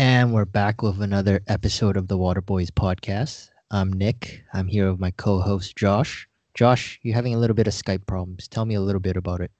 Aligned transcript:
And 0.00 0.32
we're 0.32 0.46
back 0.46 0.80
with 0.80 1.02
another 1.02 1.42
episode 1.46 1.98
of 1.98 2.08
the 2.08 2.16
Water 2.16 2.40
Boys 2.40 2.70
podcast. 2.70 3.50
I'm 3.70 3.92
Nick. 3.92 4.42
I'm 4.54 4.66
here 4.66 4.90
with 4.90 4.98
my 4.98 5.10
co-host 5.10 5.76
Josh. 5.76 6.26
Josh, 6.54 6.98
you're 7.02 7.14
having 7.14 7.34
a 7.34 7.38
little 7.38 7.52
bit 7.52 7.66
of 7.66 7.74
Skype 7.74 8.06
problems. 8.06 8.48
Tell 8.48 8.64
me 8.64 8.76
a 8.76 8.80
little 8.80 9.02
bit 9.02 9.18
about 9.18 9.42
it. 9.42 9.50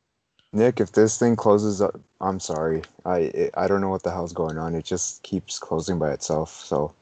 Nick, 0.54 0.80
if 0.80 0.92
this 0.92 1.18
thing 1.18 1.36
closes 1.36 1.82
up, 1.82 2.00
I'm 2.22 2.40
sorry. 2.40 2.80
I 3.04 3.18
it, 3.18 3.50
I 3.54 3.68
don't 3.68 3.82
know 3.82 3.90
what 3.90 4.02
the 4.02 4.12
hell's 4.12 4.32
going 4.32 4.56
on. 4.56 4.74
It 4.74 4.86
just 4.86 5.22
keeps 5.24 5.58
closing 5.58 5.98
by 5.98 6.10
itself. 6.12 6.64
So, 6.64 6.94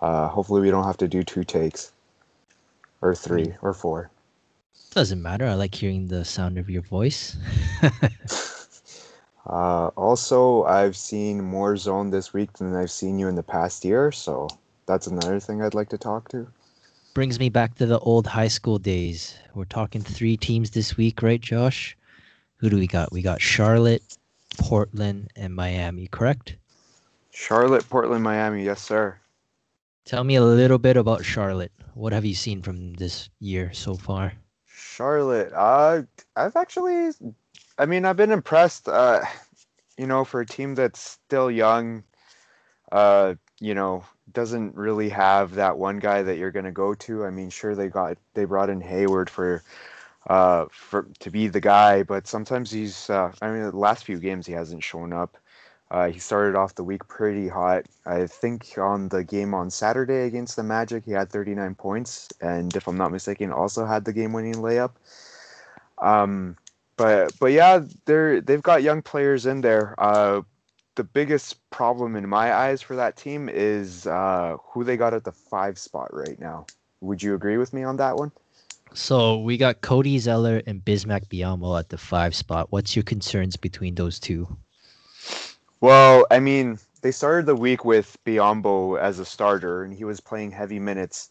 uh, 0.00 0.28
hopefully 0.28 0.60
we 0.60 0.70
don't 0.70 0.84
have 0.84 0.98
to 0.98 1.08
do 1.08 1.24
two 1.24 1.42
takes, 1.42 1.90
or 3.02 3.16
three, 3.16 3.52
or 3.62 3.74
four. 3.74 4.12
Doesn't 4.92 5.20
matter. 5.20 5.48
I 5.48 5.54
like 5.54 5.74
hearing 5.74 6.06
the 6.06 6.24
sound 6.24 6.56
of 6.56 6.70
your 6.70 6.82
voice. 6.82 7.36
uh, 9.46 9.88
also, 9.96 10.64
I've 10.64 10.96
seen 10.96 11.42
more 11.42 11.76
zone 11.76 12.10
this 12.10 12.32
week 12.32 12.52
than 12.54 12.74
I've 12.74 12.90
seen 12.90 13.18
you 13.18 13.28
in 13.28 13.34
the 13.34 13.42
past 13.42 13.84
year. 13.84 14.12
So 14.12 14.48
that's 14.86 15.06
another 15.06 15.40
thing 15.40 15.62
I'd 15.62 15.74
like 15.74 15.88
to 15.90 15.98
talk 15.98 16.28
to. 16.30 16.46
Brings 17.14 17.40
me 17.40 17.48
back 17.48 17.74
to 17.76 17.86
the 17.86 17.98
old 18.00 18.26
high 18.26 18.48
school 18.48 18.78
days. 18.78 19.36
We're 19.54 19.64
talking 19.64 20.02
three 20.02 20.36
teams 20.36 20.70
this 20.70 20.96
week, 20.96 21.22
right, 21.22 21.40
Josh? 21.40 21.96
Who 22.58 22.70
do 22.70 22.76
we 22.76 22.86
got? 22.86 23.10
We 23.10 23.22
got 23.22 23.40
Charlotte, 23.40 24.02
Portland, 24.58 25.30
and 25.34 25.54
Miami, 25.54 26.06
correct? 26.06 26.56
Charlotte, 27.32 27.88
Portland, 27.88 28.22
Miami, 28.22 28.64
yes, 28.64 28.82
sir. 28.82 29.16
Tell 30.04 30.24
me 30.24 30.36
a 30.36 30.44
little 30.44 30.78
bit 30.78 30.96
about 30.96 31.24
Charlotte. 31.24 31.72
What 31.94 32.12
have 32.12 32.24
you 32.24 32.34
seen 32.34 32.62
from 32.62 32.94
this 32.94 33.28
year 33.40 33.72
so 33.72 33.94
far? 33.94 34.32
Charlotte, 34.66 35.52
uh, 35.54 36.02
I've 36.36 36.56
actually, 36.56 37.10
I 37.80 37.86
mean, 37.86 38.04
I've 38.04 38.16
been 38.18 38.30
impressed. 38.30 38.90
Uh, 38.90 39.22
you 39.96 40.06
know, 40.06 40.22
for 40.22 40.42
a 40.42 40.46
team 40.46 40.74
that's 40.74 41.00
still 41.00 41.50
young, 41.50 42.04
uh, 42.92 43.36
you 43.58 43.74
know, 43.74 44.04
doesn't 44.32 44.74
really 44.74 45.08
have 45.08 45.54
that 45.54 45.78
one 45.78 45.98
guy 45.98 46.22
that 46.22 46.36
you're 46.36 46.50
going 46.50 46.66
to 46.66 46.72
go 46.72 46.92
to. 46.92 47.24
I 47.24 47.30
mean, 47.30 47.48
sure 47.48 47.74
they 47.74 47.88
got 47.88 48.18
they 48.34 48.44
brought 48.44 48.68
in 48.68 48.82
Hayward 48.82 49.30
for 49.30 49.62
uh, 50.28 50.66
for 50.70 51.08
to 51.20 51.30
be 51.30 51.48
the 51.48 51.60
guy. 51.60 52.02
But 52.02 52.26
sometimes 52.26 52.70
he's, 52.70 53.08
uh, 53.08 53.32
I 53.40 53.50
mean, 53.50 53.62
the 53.62 53.74
last 53.74 54.04
few 54.04 54.18
games 54.18 54.46
he 54.46 54.52
hasn't 54.52 54.84
shown 54.84 55.14
up. 55.14 55.38
Uh, 55.90 56.10
he 56.10 56.18
started 56.18 56.56
off 56.56 56.74
the 56.74 56.84
week 56.84 57.08
pretty 57.08 57.48
hot. 57.48 57.86
I 58.04 58.26
think 58.26 58.74
on 58.76 59.08
the 59.08 59.24
game 59.24 59.54
on 59.54 59.70
Saturday 59.70 60.26
against 60.26 60.54
the 60.56 60.62
Magic, 60.62 61.06
he 61.06 61.12
had 61.12 61.30
39 61.30 61.76
points, 61.76 62.28
and 62.42 62.76
if 62.76 62.86
I'm 62.86 62.98
not 62.98 63.10
mistaken, 63.10 63.50
also 63.50 63.86
had 63.86 64.04
the 64.04 64.12
game-winning 64.12 64.56
layup. 64.56 64.92
Um, 65.98 66.56
but 67.00 67.32
but 67.40 67.52
yeah, 67.52 67.80
they're 68.04 68.42
they've 68.42 68.62
got 68.62 68.82
young 68.82 69.00
players 69.00 69.46
in 69.46 69.62
there. 69.62 69.94
Uh, 69.96 70.42
the 70.96 71.04
biggest 71.04 71.56
problem 71.70 72.14
in 72.14 72.28
my 72.28 72.52
eyes 72.52 72.82
for 72.82 72.94
that 72.96 73.16
team 73.16 73.48
is 73.48 74.06
uh, 74.06 74.58
who 74.62 74.84
they 74.84 74.98
got 74.98 75.14
at 75.14 75.24
the 75.24 75.32
five 75.32 75.78
spot 75.78 76.12
right 76.12 76.38
now. 76.38 76.66
Would 77.00 77.22
you 77.22 77.34
agree 77.34 77.56
with 77.56 77.72
me 77.72 77.84
on 77.84 77.96
that 77.96 78.16
one? 78.16 78.30
So 78.92 79.38
we 79.38 79.56
got 79.56 79.80
Cody 79.80 80.18
Zeller 80.18 80.62
and 80.66 80.84
Bismack 80.84 81.26
Biyombo 81.28 81.78
at 81.78 81.88
the 81.88 81.96
five 81.96 82.34
spot. 82.34 82.66
What's 82.70 82.94
your 82.94 83.04
concerns 83.04 83.56
between 83.56 83.94
those 83.94 84.20
two? 84.20 84.58
Well, 85.80 86.26
I 86.30 86.38
mean, 86.38 86.78
they 87.00 87.12
started 87.12 87.46
the 87.46 87.56
week 87.56 87.82
with 87.82 88.18
Biyombo 88.26 89.00
as 89.00 89.18
a 89.18 89.24
starter, 89.24 89.84
and 89.84 89.94
he 89.94 90.04
was 90.04 90.20
playing 90.20 90.50
heavy 90.50 90.78
minutes 90.78 91.30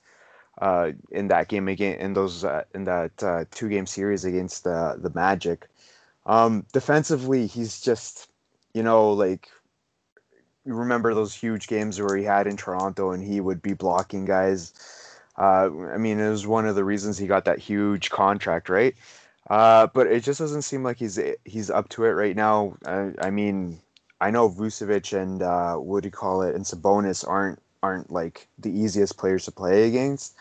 uh, 0.60 0.92
in 1.12 1.28
that 1.30 1.48
game 1.48 1.68
again 1.68 2.00
in 2.00 2.14
those 2.14 2.44
uh, 2.44 2.64
in 2.74 2.86
that 2.86 3.24
uh, 3.24 3.46
two 3.52 3.70
game 3.70 3.86
series 3.86 4.26
against 4.26 4.64
the 4.64 4.98
the 5.00 5.12
Magic. 5.14 5.68
Um, 6.26 6.66
defensively, 6.74 7.48
he's 7.48 7.82
just 7.82 8.30
you 8.74 8.84
know 8.84 9.12
like 9.14 9.50
you 10.66 10.74
remember 10.74 11.14
those 11.14 11.34
huge 11.34 11.68
games 11.68 12.00
where 12.00 12.16
he 12.16 12.24
had 12.24 12.48
in 12.48 12.58
Toronto, 12.58 13.12
and 13.12 13.24
he 13.24 13.42
would 13.42 13.62
be 13.62 13.74
blocking 13.74 14.26
guys 14.26 14.74
uh, 15.40 15.70
I 15.94 15.98
mean, 15.98 16.20
it 16.20 16.30
was 16.30 16.46
one 16.46 16.68
of 16.68 16.76
the 16.76 16.84
reasons 16.84 17.18
he 17.18 17.26
got 17.26 17.46
that 17.46 17.60
huge 17.60 18.10
contract, 18.10 18.68
right? 18.68 18.94
Uh, 19.50 19.88
but 19.94 20.08
it 20.08 20.22
just 20.22 20.40
doesn't 20.40 20.64
seem 20.64 20.84
like 20.84 20.98
he's 20.98 21.18
he's 21.46 21.70
up 21.72 21.88
to 21.90 22.04
it 22.04 22.10
right 22.10 22.36
now. 22.36 22.76
I, 22.86 23.12
I 23.22 23.30
mean, 23.30 23.80
I 24.20 24.32
know 24.32 24.50
Vucevic 24.50 25.18
and 25.20 25.42
uh, 25.42 25.76
what 25.76 26.04
do 26.04 26.08
you 26.08 26.12
call 26.12 26.42
it, 26.42 26.56
and 26.56 26.66
Sabonis 26.66 27.28
aren't 27.28 27.60
aren't 27.82 28.12
like 28.12 28.48
the 28.58 28.72
easiest 28.72 29.18
players 29.18 29.46
to 29.46 29.52
play 29.52 29.88
against, 29.88 30.36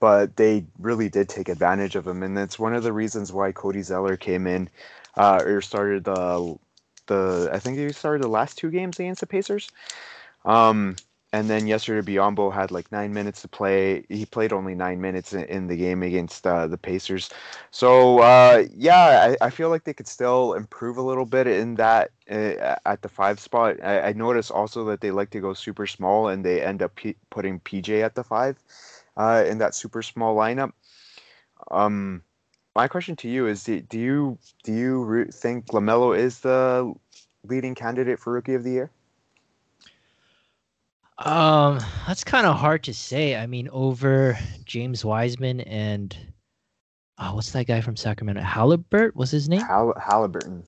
but 0.00 0.36
they 0.36 0.64
really 0.78 1.08
did 1.08 1.28
take 1.28 1.48
advantage 1.48 1.96
of 1.96 2.06
him, 2.06 2.22
and 2.22 2.36
that's 2.36 2.58
one 2.58 2.74
of 2.74 2.82
the 2.82 2.92
reasons 2.92 3.32
why 3.32 3.52
Cody 3.52 3.82
Zeller 3.82 4.16
came 4.16 4.46
in 4.46 4.68
uh, 5.16 5.42
or 5.44 5.60
started 5.60 6.04
the 6.04 6.58
the 7.06 7.50
I 7.52 7.58
think 7.58 7.78
he 7.78 7.90
started 7.92 8.22
the 8.22 8.28
last 8.28 8.58
two 8.58 8.70
games 8.70 8.98
against 8.98 9.20
the 9.20 9.26
Pacers. 9.26 9.70
Um, 10.44 10.96
and 11.32 11.50
then 11.50 11.66
yesterday 11.66 12.14
Biyombo 12.14 12.52
had 12.52 12.70
like 12.70 12.90
nine 12.90 13.12
minutes 13.12 13.42
to 13.42 13.48
play. 13.48 14.04
He 14.08 14.24
played 14.24 14.52
only 14.52 14.74
nine 14.74 15.00
minutes 15.00 15.34
in, 15.34 15.44
in 15.44 15.66
the 15.66 15.76
game 15.76 16.02
against 16.02 16.46
uh, 16.46 16.66
the 16.66 16.78
Pacers. 16.78 17.28
So 17.70 18.20
uh, 18.20 18.64
yeah, 18.74 19.34
I, 19.40 19.46
I, 19.46 19.50
feel 19.50 19.68
like 19.68 19.84
they 19.84 19.92
could 19.92 20.08
still 20.08 20.54
improve 20.54 20.96
a 20.96 21.02
little 21.02 21.26
bit 21.26 21.46
in 21.46 21.74
that 21.74 22.10
uh, 22.30 22.76
at 22.86 23.02
the 23.02 23.08
five 23.08 23.40
spot. 23.40 23.76
I, 23.82 24.00
I 24.00 24.12
noticed 24.14 24.50
also 24.50 24.84
that 24.86 25.02
they 25.02 25.10
like 25.10 25.30
to 25.30 25.40
go 25.40 25.52
super 25.52 25.86
small 25.86 26.28
and 26.28 26.44
they 26.44 26.62
end 26.62 26.82
up 26.82 26.94
p- 26.94 27.16
putting 27.28 27.60
PJ 27.60 28.02
at 28.02 28.14
the 28.14 28.24
five 28.24 28.56
uh, 29.18 29.44
in 29.46 29.58
that 29.58 29.74
super 29.74 30.00
small 30.00 30.34
lineup. 30.34 30.72
Um, 31.70 32.22
my 32.74 32.88
question 32.88 33.16
to 33.16 33.28
you 33.28 33.46
is: 33.46 33.64
Do, 33.64 33.80
do 33.80 33.98
you 33.98 34.38
do 34.64 34.72
you 34.72 35.26
think 35.30 35.66
Lamelo 35.66 36.16
is 36.16 36.40
the 36.40 36.94
leading 37.44 37.74
candidate 37.74 38.18
for 38.18 38.32
Rookie 38.32 38.54
of 38.54 38.64
the 38.64 38.70
Year? 38.70 38.90
Um, 41.18 41.80
that's 42.06 42.22
kind 42.22 42.46
of 42.46 42.56
hard 42.56 42.84
to 42.84 42.94
say. 42.94 43.36
I 43.36 43.46
mean, 43.46 43.68
over 43.72 44.38
James 44.64 45.04
Wiseman 45.04 45.60
and 45.62 46.16
oh, 47.18 47.34
what's 47.34 47.50
that 47.52 47.66
guy 47.66 47.80
from 47.80 47.96
Sacramento? 47.96 48.40
Halliburton 48.42 49.18
was 49.18 49.30
his 49.30 49.48
name? 49.48 49.62
Hall- 49.62 49.94
Halliburton. 50.00 50.62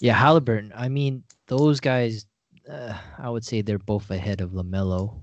Yeah, 0.00 0.14
Halliburton. 0.14 0.72
I 0.74 0.88
mean, 0.88 1.24
those 1.46 1.80
guys. 1.80 2.26
Uh, 2.70 2.96
I 3.18 3.30
would 3.30 3.44
say 3.44 3.62
they're 3.62 3.78
both 3.78 4.10
ahead 4.10 4.42
of 4.42 4.50
Lamelo, 4.50 5.18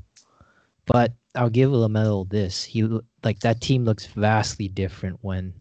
but 0.86 1.14
I'll 1.36 1.50
give 1.50 1.70
Lamelo 1.70 2.28
this. 2.28 2.64
He 2.64 2.84
like 3.24 3.40
that 3.42 3.62
team 3.62 3.86
looks 3.86 4.08
vastly 4.08 4.68
different 4.68 5.20
when 5.22 5.54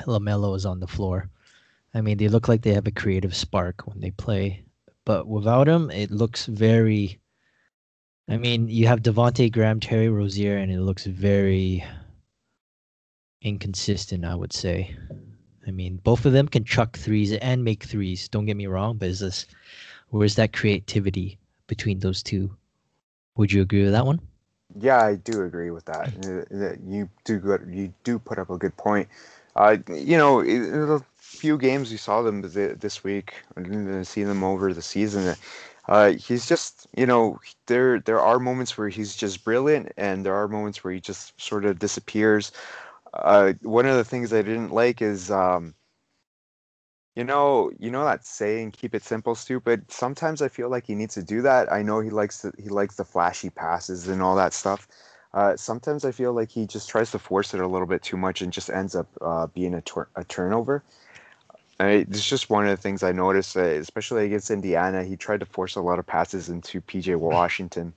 Lamelo 0.00 0.56
is 0.56 0.66
on 0.66 0.80
the 0.80 0.88
floor. 0.88 1.30
I 1.94 2.00
mean, 2.00 2.16
they 2.18 2.26
look 2.28 2.48
like 2.48 2.62
they 2.62 2.74
have 2.74 2.88
a 2.88 2.92
creative 2.92 3.34
spark 3.34 3.82
when 3.86 4.00
they 4.00 4.10
play, 4.10 4.64
but 5.04 5.28
without 5.28 5.68
him, 5.68 5.88
it 5.90 6.10
looks 6.10 6.46
very 6.46 7.20
I 8.28 8.36
mean, 8.36 8.68
you 8.68 8.86
have 8.86 9.02
Devonte 9.02 9.50
Graham, 9.52 9.80
Terry 9.80 10.08
Rozier, 10.08 10.56
and 10.56 10.70
it 10.70 10.80
looks 10.80 11.06
very 11.06 11.84
inconsistent. 13.42 14.24
I 14.24 14.34
would 14.34 14.52
say. 14.52 14.96
I 15.66 15.70
mean, 15.70 15.96
both 16.02 16.26
of 16.26 16.32
them 16.32 16.48
can 16.48 16.64
chuck 16.64 16.96
threes 16.96 17.32
and 17.32 17.62
make 17.64 17.84
threes. 17.84 18.28
Don't 18.28 18.46
get 18.46 18.56
me 18.56 18.66
wrong, 18.66 18.96
but 18.96 19.08
is 19.08 19.20
this 19.20 19.46
where's 20.08 20.36
that 20.36 20.52
creativity 20.52 21.38
between 21.66 22.00
those 22.00 22.22
two? 22.22 22.56
Would 23.36 23.52
you 23.52 23.62
agree 23.62 23.84
with 23.84 23.92
that 23.92 24.06
one? 24.06 24.20
Yeah, 24.78 25.00
I 25.00 25.16
do 25.16 25.42
agree 25.42 25.70
with 25.70 25.84
that. 25.86 26.12
Uh, 26.52 26.74
you 26.86 27.08
do 27.24 27.38
good. 27.38 27.66
You 27.70 27.92
do 28.04 28.18
put 28.18 28.38
up 28.38 28.50
a 28.50 28.58
good 28.58 28.76
point. 28.76 29.08
Uh, 29.56 29.76
you 29.88 30.16
know, 30.16 30.40
a 30.40 31.00
few 31.16 31.58
games 31.58 31.90
we 31.90 31.96
saw 31.96 32.22
them 32.22 32.42
this 32.42 33.04
week. 33.04 33.34
I 33.56 33.62
didn't 33.62 34.04
see 34.04 34.22
them 34.22 34.44
over 34.44 34.72
the 34.72 34.82
season. 34.82 35.34
Uh, 35.88 36.12
he's 36.12 36.46
just, 36.46 36.86
you 36.96 37.06
know, 37.06 37.38
there 37.66 37.98
there 38.00 38.20
are 38.20 38.38
moments 38.38 38.78
where 38.78 38.88
he's 38.88 39.16
just 39.16 39.44
brilliant, 39.44 39.92
and 39.96 40.24
there 40.24 40.34
are 40.34 40.46
moments 40.48 40.84
where 40.84 40.92
he 40.94 41.00
just 41.00 41.38
sort 41.40 41.64
of 41.64 41.78
disappears. 41.78 42.52
Uh, 43.14 43.54
one 43.62 43.86
of 43.86 43.96
the 43.96 44.04
things 44.04 44.32
I 44.32 44.42
didn't 44.42 44.72
like 44.72 45.02
is, 45.02 45.30
um, 45.30 45.74
you 47.14 47.24
know, 47.24 47.70
you 47.78 47.90
know 47.90 48.04
that 48.04 48.24
saying, 48.26 48.70
"Keep 48.72 48.94
it 48.94 49.02
simple, 49.04 49.34
stupid." 49.34 49.90
Sometimes 49.90 50.40
I 50.40 50.48
feel 50.48 50.70
like 50.70 50.86
he 50.86 50.94
needs 50.94 51.14
to 51.14 51.22
do 51.22 51.42
that. 51.42 51.70
I 51.72 51.82
know 51.82 52.00
he 52.00 52.10
likes 52.10 52.42
the, 52.42 52.52
he 52.58 52.68
likes 52.70 52.96
the 52.96 53.04
flashy 53.04 53.50
passes 53.50 54.08
and 54.08 54.22
all 54.22 54.34
that 54.36 54.54
stuff. 54.54 54.88
Uh, 55.34 55.56
sometimes 55.56 56.04
I 56.04 56.12
feel 56.12 56.32
like 56.32 56.50
he 56.50 56.66
just 56.66 56.88
tries 56.88 57.10
to 57.12 57.18
force 57.18 57.54
it 57.54 57.60
a 57.60 57.66
little 57.66 57.86
bit 57.86 58.02
too 58.02 58.16
much 58.16 58.40
and 58.42 58.52
just 58.52 58.70
ends 58.70 58.94
up 58.94 59.08
uh, 59.20 59.46
being 59.48 59.74
a, 59.74 59.82
a 60.16 60.24
turnover. 60.24 60.82
I, 61.80 61.88
it's 62.08 62.28
just 62.28 62.50
one 62.50 62.64
of 62.64 62.70
the 62.70 62.76
things 62.76 63.02
I 63.02 63.12
noticed, 63.12 63.56
uh, 63.56 63.62
especially 63.62 64.26
against 64.26 64.50
Indiana. 64.50 65.04
He 65.04 65.16
tried 65.16 65.40
to 65.40 65.46
force 65.46 65.74
a 65.76 65.80
lot 65.80 65.98
of 65.98 66.06
passes 66.06 66.48
into 66.48 66.80
PJ 66.80 67.16
Washington. 67.18 67.92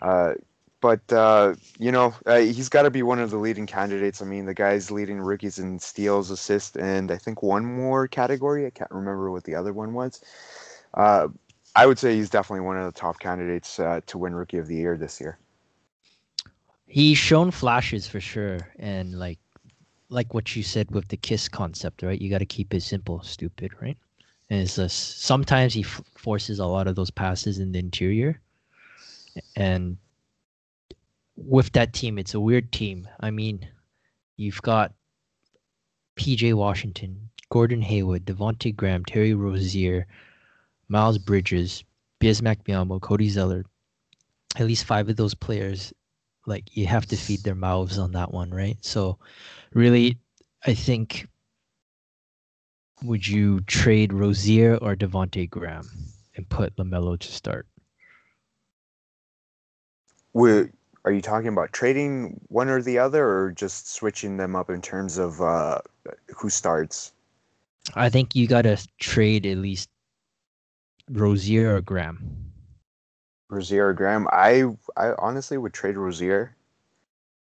Uh, 0.00 0.34
but, 0.80 1.12
uh, 1.12 1.54
you 1.78 1.90
know, 1.90 2.14
uh, 2.26 2.38
he's 2.38 2.68
got 2.68 2.82
to 2.82 2.90
be 2.90 3.02
one 3.02 3.18
of 3.18 3.30
the 3.30 3.38
leading 3.38 3.66
candidates. 3.66 4.20
I 4.20 4.26
mean, 4.26 4.44
the 4.44 4.54
guy's 4.54 4.90
leading 4.90 5.18
rookies 5.18 5.58
in 5.58 5.78
steals, 5.78 6.30
assists, 6.30 6.76
and 6.76 7.10
I 7.10 7.16
think 7.16 7.42
one 7.42 7.64
more 7.64 8.06
category. 8.06 8.66
I 8.66 8.70
can't 8.70 8.90
remember 8.90 9.30
what 9.30 9.44
the 9.44 9.54
other 9.54 9.72
one 9.72 9.94
was. 9.94 10.22
Uh, 10.94 11.28
I 11.74 11.86
would 11.86 11.98
say 11.98 12.14
he's 12.14 12.30
definitely 12.30 12.64
one 12.66 12.78
of 12.78 12.84
the 12.84 12.98
top 12.98 13.18
candidates 13.18 13.78
uh, 13.78 14.00
to 14.06 14.18
win 14.18 14.34
Rookie 14.34 14.58
of 14.58 14.66
the 14.68 14.76
Year 14.76 14.96
this 14.96 15.20
year. 15.20 15.38
He's 16.86 17.18
shown 17.18 17.50
flashes 17.50 18.06
for 18.06 18.20
sure. 18.20 18.60
And, 18.78 19.18
like, 19.18 19.38
like 20.08 20.34
what 20.34 20.54
you 20.56 20.62
said 20.62 20.90
with 20.90 21.08
the 21.08 21.16
kiss 21.16 21.48
concept, 21.48 22.02
right? 22.02 22.20
You 22.20 22.30
got 22.30 22.38
to 22.38 22.46
keep 22.46 22.74
it 22.74 22.82
simple, 22.82 23.22
stupid, 23.22 23.72
right? 23.80 23.98
And 24.50 24.60
it's 24.60 24.76
just 24.76 25.22
sometimes 25.22 25.74
he 25.74 25.82
f- 25.82 26.02
forces 26.16 26.58
a 26.60 26.66
lot 26.66 26.86
of 26.88 26.96
those 26.96 27.10
passes 27.10 27.58
in 27.58 27.72
the 27.72 27.78
interior, 27.80 28.40
And 29.56 29.98
with 31.36 31.72
that 31.72 31.92
team, 31.92 32.18
it's 32.18 32.34
a 32.34 32.40
weird 32.40 32.72
team. 32.72 33.08
I 33.20 33.30
mean, 33.30 33.68
you've 34.36 34.62
got 34.62 34.94
PJ 36.16 36.54
Washington, 36.54 37.30
Gordon 37.50 37.82
Hayward, 37.82 38.24
Devonte 38.26 38.74
Graham, 38.74 39.04
Terry 39.04 39.34
Rozier, 39.34 40.06
Miles 40.88 41.18
Bridges, 41.18 41.84
Bismack 42.20 42.62
Biyombo, 42.64 43.00
Cody 43.00 43.28
Zeller. 43.28 43.64
At 44.56 44.66
least 44.66 44.84
five 44.84 45.08
of 45.08 45.16
those 45.16 45.34
players, 45.34 45.92
like 46.46 46.76
you 46.76 46.86
have 46.86 47.06
to 47.06 47.16
feed 47.16 47.44
their 47.44 47.54
mouths 47.54 47.98
on 47.98 48.12
that 48.12 48.32
one, 48.32 48.50
right? 48.50 48.78
So, 48.84 49.18
really, 49.76 50.18
I 50.64 50.74
think 50.74 51.28
would 53.02 53.26
you 53.26 53.60
trade 53.60 54.12
Rozier 54.12 54.76
or 54.76 54.96
Devonte 54.96 55.48
Graham 55.48 55.88
and 56.34 56.48
put 56.48 56.74
Lamelo 56.76 57.18
to 57.18 57.28
start? 57.28 57.66
Would 60.32 60.72
are 61.04 61.12
you 61.12 61.20
talking 61.20 61.48
about 61.48 61.72
trading 61.72 62.40
one 62.48 62.68
or 62.68 62.82
the 62.82 62.98
other, 62.98 63.28
or 63.28 63.52
just 63.52 63.94
switching 63.94 64.38
them 64.38 64.56
up 64.56 64.70
in 64.70 64.82
terms 64.82 65.18
of 65.18 65.40
uh, 65.40 65.78
who 66.34 66.50
starts? 66.50 67.12
I 67.94 68.08
think 68.08 68.34
you 68.34 68.48
gotta 68.48 68.84
trade 68.98 69.46
at 69.46 69.58
least 69.58 69.88
Rozier 71.10 71.76
or 71.76 71.80
Graham. 71.80 72.50
Rozier 73.50 73.88
or 73.88 73.94
Graham? 73.94 74.26
I 74.32 74.64
I 74.96 75.12
honestly 75.18 75.58
would 75.58 75.72
trade 75.72 75.96
Rozier. 75.96 76.55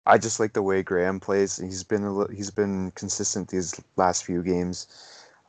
I 0.06 0.18
just 0.18 0.40
like 0.40 0.52
the 0.54 0.62
way 0.62 0.82
Graham 0.82 1.20
plays. 1.20 1.56
He's 1.58 1.84
been 1.84 2.26
he's 2.34 2.50
been 2.50 2.90
consistent 2.92 3.48
these 3.48 3.80
last 3.96 4.24
few 4.24 4.42
games 4.42 4.86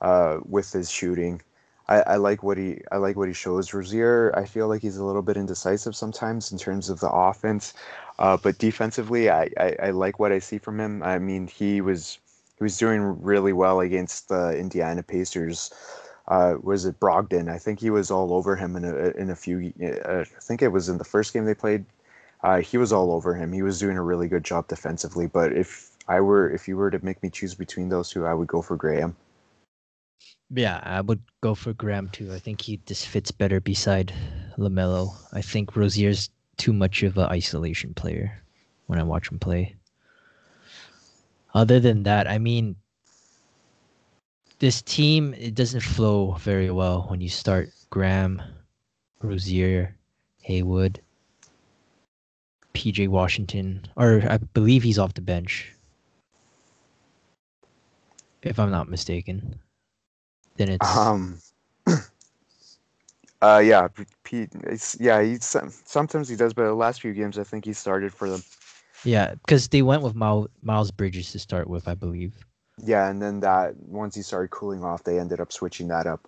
uh, 0.01 0.39
with 0.45 0.71
his 0.71 0.89
shooting. 0.89 1.41
I, 1.87 2.01
I 2.01 2.15
like 2.17 2.43
what 2.43 2.57
he 2.57 2.81
I 2.91 2.97
like 2.97 3.15
what 3.15 3.27
he 3.27 3.33
shows. 3.33 3.73
Rozier, 3.73 4.31
I 4.35 4.45
feel 4.45 4.67
like 4.67 4.81
he's 4.81 4.97
a 4.97 5.03
little 5.03 5.21
bit 5.21 5.37
indecisive 5.37 5.95
sometimes 5.95 6.51
in 6.51 6.57
terms 6.57 6.89
of 6.89 6.99
the 6.99 7.09
offense, 7.09 7.73
uh, 8.19 8.37
but 8.37 8.57
defensively, 8.59 9.29
I, 9.29 9.49
I, 9.57 9.75
I 9.83 9.89
like 9.91 10.19
what 10.19 10.31
I 10.31 10.39
see 10.39 10.57
from 10.57 10.79
him. 10.79 11.03
I 11.03 11.17
mean, 11.19 11.47
he 11.47 11.81
was 11.81 12.19
he 12.57 12.63
was 12.63 12.77
doing 12.77 13.21
really 13.21 13.53
well 13.53 13.79
against 13.79 14.29
the 14.29 14.57
Indiana 14.57 15.03
Pacers. 15.03 15.71
Uh, 16.27 16.55
was 16.61 16.85
it 16.85 16.99
Brogdon? 16.99 17.49
I 17.49 17.57
think 17.57 17.79
he 17.79 17.89
was 17.89 18.11
all 18.11 18.33
over 18.33 18.55
him 18.55 18.75
in 18.75 18.85
a 18.85 19.09
in 19.17 19.29
a 19.29 19.35
few. 19.35 19.73
Uh, 19.83 20.21
I 20.21 20.39
think 20.39 20.61
it 20.61 20.69
was 20.69 20.87
in 20.87 20.97
the 20.97 21.03
first 21.03 21.33
game 21.33 21.45
they 21.45 21.55
played. 21.55 21.83
Uh, 22.43 22.59
he 22.59 22.77
was 22.77 22.91
all 22.91 23.11
over 23.11 23.35
him. 23.35 23.53
He 23.53 23.61
was 23.61 23.79
doing 23.79 23.97
a 23.97 24.01
really 24.01 24.27
good 24.27 24.43
job 24.43 24.67
defensively. 24.67 25.27
But 25.27 25.53
if 25.53 25.91
I 26.07 26.21
were, 26.21 26.49
if 26.49 26.67
you 26.67 26.75
were 26.75 26.89
to 26.89 27.03
make 27.05 27.21
me 27.21 27.29
choose 27.29 27.53
between 27.53 27.89
those 27.89 28.09
two, 28.09 28.25
I 28.25 28.33
would 28.33 28.47
go 28.47 28.61
for 28.61 28.75
Graham. 28.75 29.15
Yeah, 30.49 30.81
I 30.83 31.01
would 31.01 31.21
go 31.41 31.55
for 31.55 31.73
Graham 31.73 32.09
too. 32.09 32.33
I 32.33 32.39
think 32.39 32.61
he 32.61 32.77
just 32.85 33.07
fits 33.07 33.31
better 33.31 33.61
beside 33.61 34.13
Lamelo. 34.57 35.15
I 35.31 35.41
think 35.41 35.75
Rozier's 35.75 36.29
too 36.57 36.73
much 36.73 37.03
of 37.03 37.17
an 37.17 37.25
isolation 37.25 37.93
player 37.93 38.41
when 38.87 38.99
I 38.99 39.03
watch 39.03 39.31
him 39.31 39.39
play. 39.39 39.75
Other 41.53 41.79
than 41.79 42.03
that, 42.03 42.27
I 42.27 42.37
mean, 42.37 42.75
this 44.59 44.81
team 44.81 45.33
it 45.33 45.55
doesn't 45.55 45.81
flow 45.81 46.33
very 46.33 46.69
well 46.69 47.05
when 47.09 47.21
you 47.21 47.29
start 47.29 47.69
Graham, 47.89 48.41
Rozier, 49.21 49.95
Hayward, 50.41 51.01
PJ 52.81 53.07
Washington, 53.09 53.85
or 53.95 54.23
I 54.27 54.37
believe 54.37 54.81
he's 54.81 54.97
off 54.97 55.13
the 55.13 55.21
bench, 55.21 55.71
if 58.41 58.57
I'm 58.57 58.71
not 58.71 58.89
mistaken. 58.89 59.59
Then 60.57 60.69
it's 60.69 60.97
um 60.97 61.37
uh 63.41 63.61
yeah 63.63 63.87
Pete 64.23 64.49
yeah 64.99 65.21
he 65.21 65.37
sometimes 65.39 66.27
he 66.27 66.35
does 66.35 66.53
but 66.53 66.63
the 66.65 66.73
last 66.73 67.01
few 67.01 67.13
games 67.13 67.37
I 67.37 67.43
think 67.43 67.65
he 67.65 67.73
started 67.73 68.13
for 68.13 68.27
them. 68.27 68.41
Yeah 69.05 69.35
because 69.35 69.67
they 69.67 69.83
went 69.83 70.01
with 70.01 70.15
Miles, 70.15 70.47
Miles 70.63 70.89
Bridges 70.89 71.31
to 71.33 71.39
start 71.39 71.69
with 71.69 71.87
I 71.87 71.93
believe. 71.93 72.33
Yeah 72.83 73.07
and 73.09 73.21
then 73.21 73.41
that 73.41 73.77
once 73.77 74.15
he 74.15 74.23
started 74.23 74.49
cooling 74.49 74.83
off 74.83 75.03
they 75.03 75.19
ended 75.19 75.39
up 75.39 75.51
switching 75.51 75.87
that 75.89 76.07
up. 76.07 76.27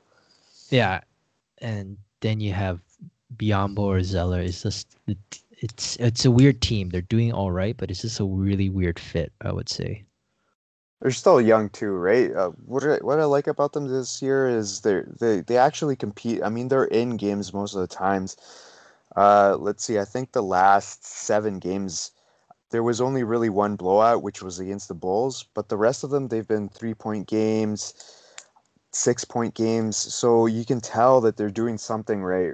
Yeah 0.69 1.01
and 1.57 1.97
then 2.21 2.39
you 2.39 2.53
have 2.53 2.79
Biyombo 3.37 3.79
or 3.79 4.03
Zeller. 4.03 4.41
It's 4.41 4.61
just 4.61 4.95
it's 5.63 5.95
it's 5.95 6.25
a 6.25 6.31
weird 6.31 6.61
team 6.61 6.89
they're 6.89 7.01
doing 7.01 7.31
all 7.31 7.51
right 7.51 7.77
but 7.77 7.89
it's 7.89 8.01
just 8.01 8.19
a 8.19 8.25
really 8.25 8.69
weird 8.69 8.99
fit 8.99 9.31
I 9.41 9.51
would 9.51 9.69
say 9.69 10.05
they're 11.03 11.11
still 11.11 11.41
young 11.41 11.69
too, 11.69 11.91
right? 11.91 12.33
Uh, 12.33 12.51
what 12.65 12.81
I, 12.85 12.95
what 13.01 13.19
I 13.19 13.25
like 13.25 13.47
about 13.47 13.73
them 13.73 13.89
this 13.89 14.21
year 14.21 14.47
is 14.47 14.79
they 14.81 15.01
they 15.19 15.41
they 15.41 15.57
actually 15.57 15.97
compete. 15.97 16.41
I 16.41 16.47
mean, 16.47 16.69
they're 16.69 16.85
in 16.85 17.17
games 17.17 17.53
most 17.53 17.75
of 17.75 17.81
the 17.81 17.93
times. 17.93 18.37
Uh, 19.17 19.57
let's 19.59 19.83
see. 19.83 19.99
I 19.99 20.05
think 20.05 20.31
the 20.31 20.41
last 20.41 21.05
seven 21.05 21.59
games, 21.59 22.11
there 22.71 22.83
was 22.83 23.01
only 23.01 23.23
really 23.23 23.49
one 23.49 23.75
blowout, 23.75 24.23
which 24.23 24.41
was 24.41 24.59
against 24.59 24.87
the 24.87 24.93
Bulls. 24.93 25.45
But 25.53 25.67
the 25.67 25.75
rest 25.75 26.05
of 26.05 26.09
them, 26.09 26.29
they've 26.29 26.47
been 26.47 26.69
three 26.69 26.93
point 26.93 27.27
games, 27.27 27.93
six 28.93 29.25
point 29.25 29.55
games. 29.55 29.97
So 29.97 30.45
you 30.45 30.63
can 30.63 30.79
tell 30.79 31.19
that 31.19 31.35
they're 31.35 31.49
doing 31.49 31.77
something 31.77 32.23
right 32.23 32.53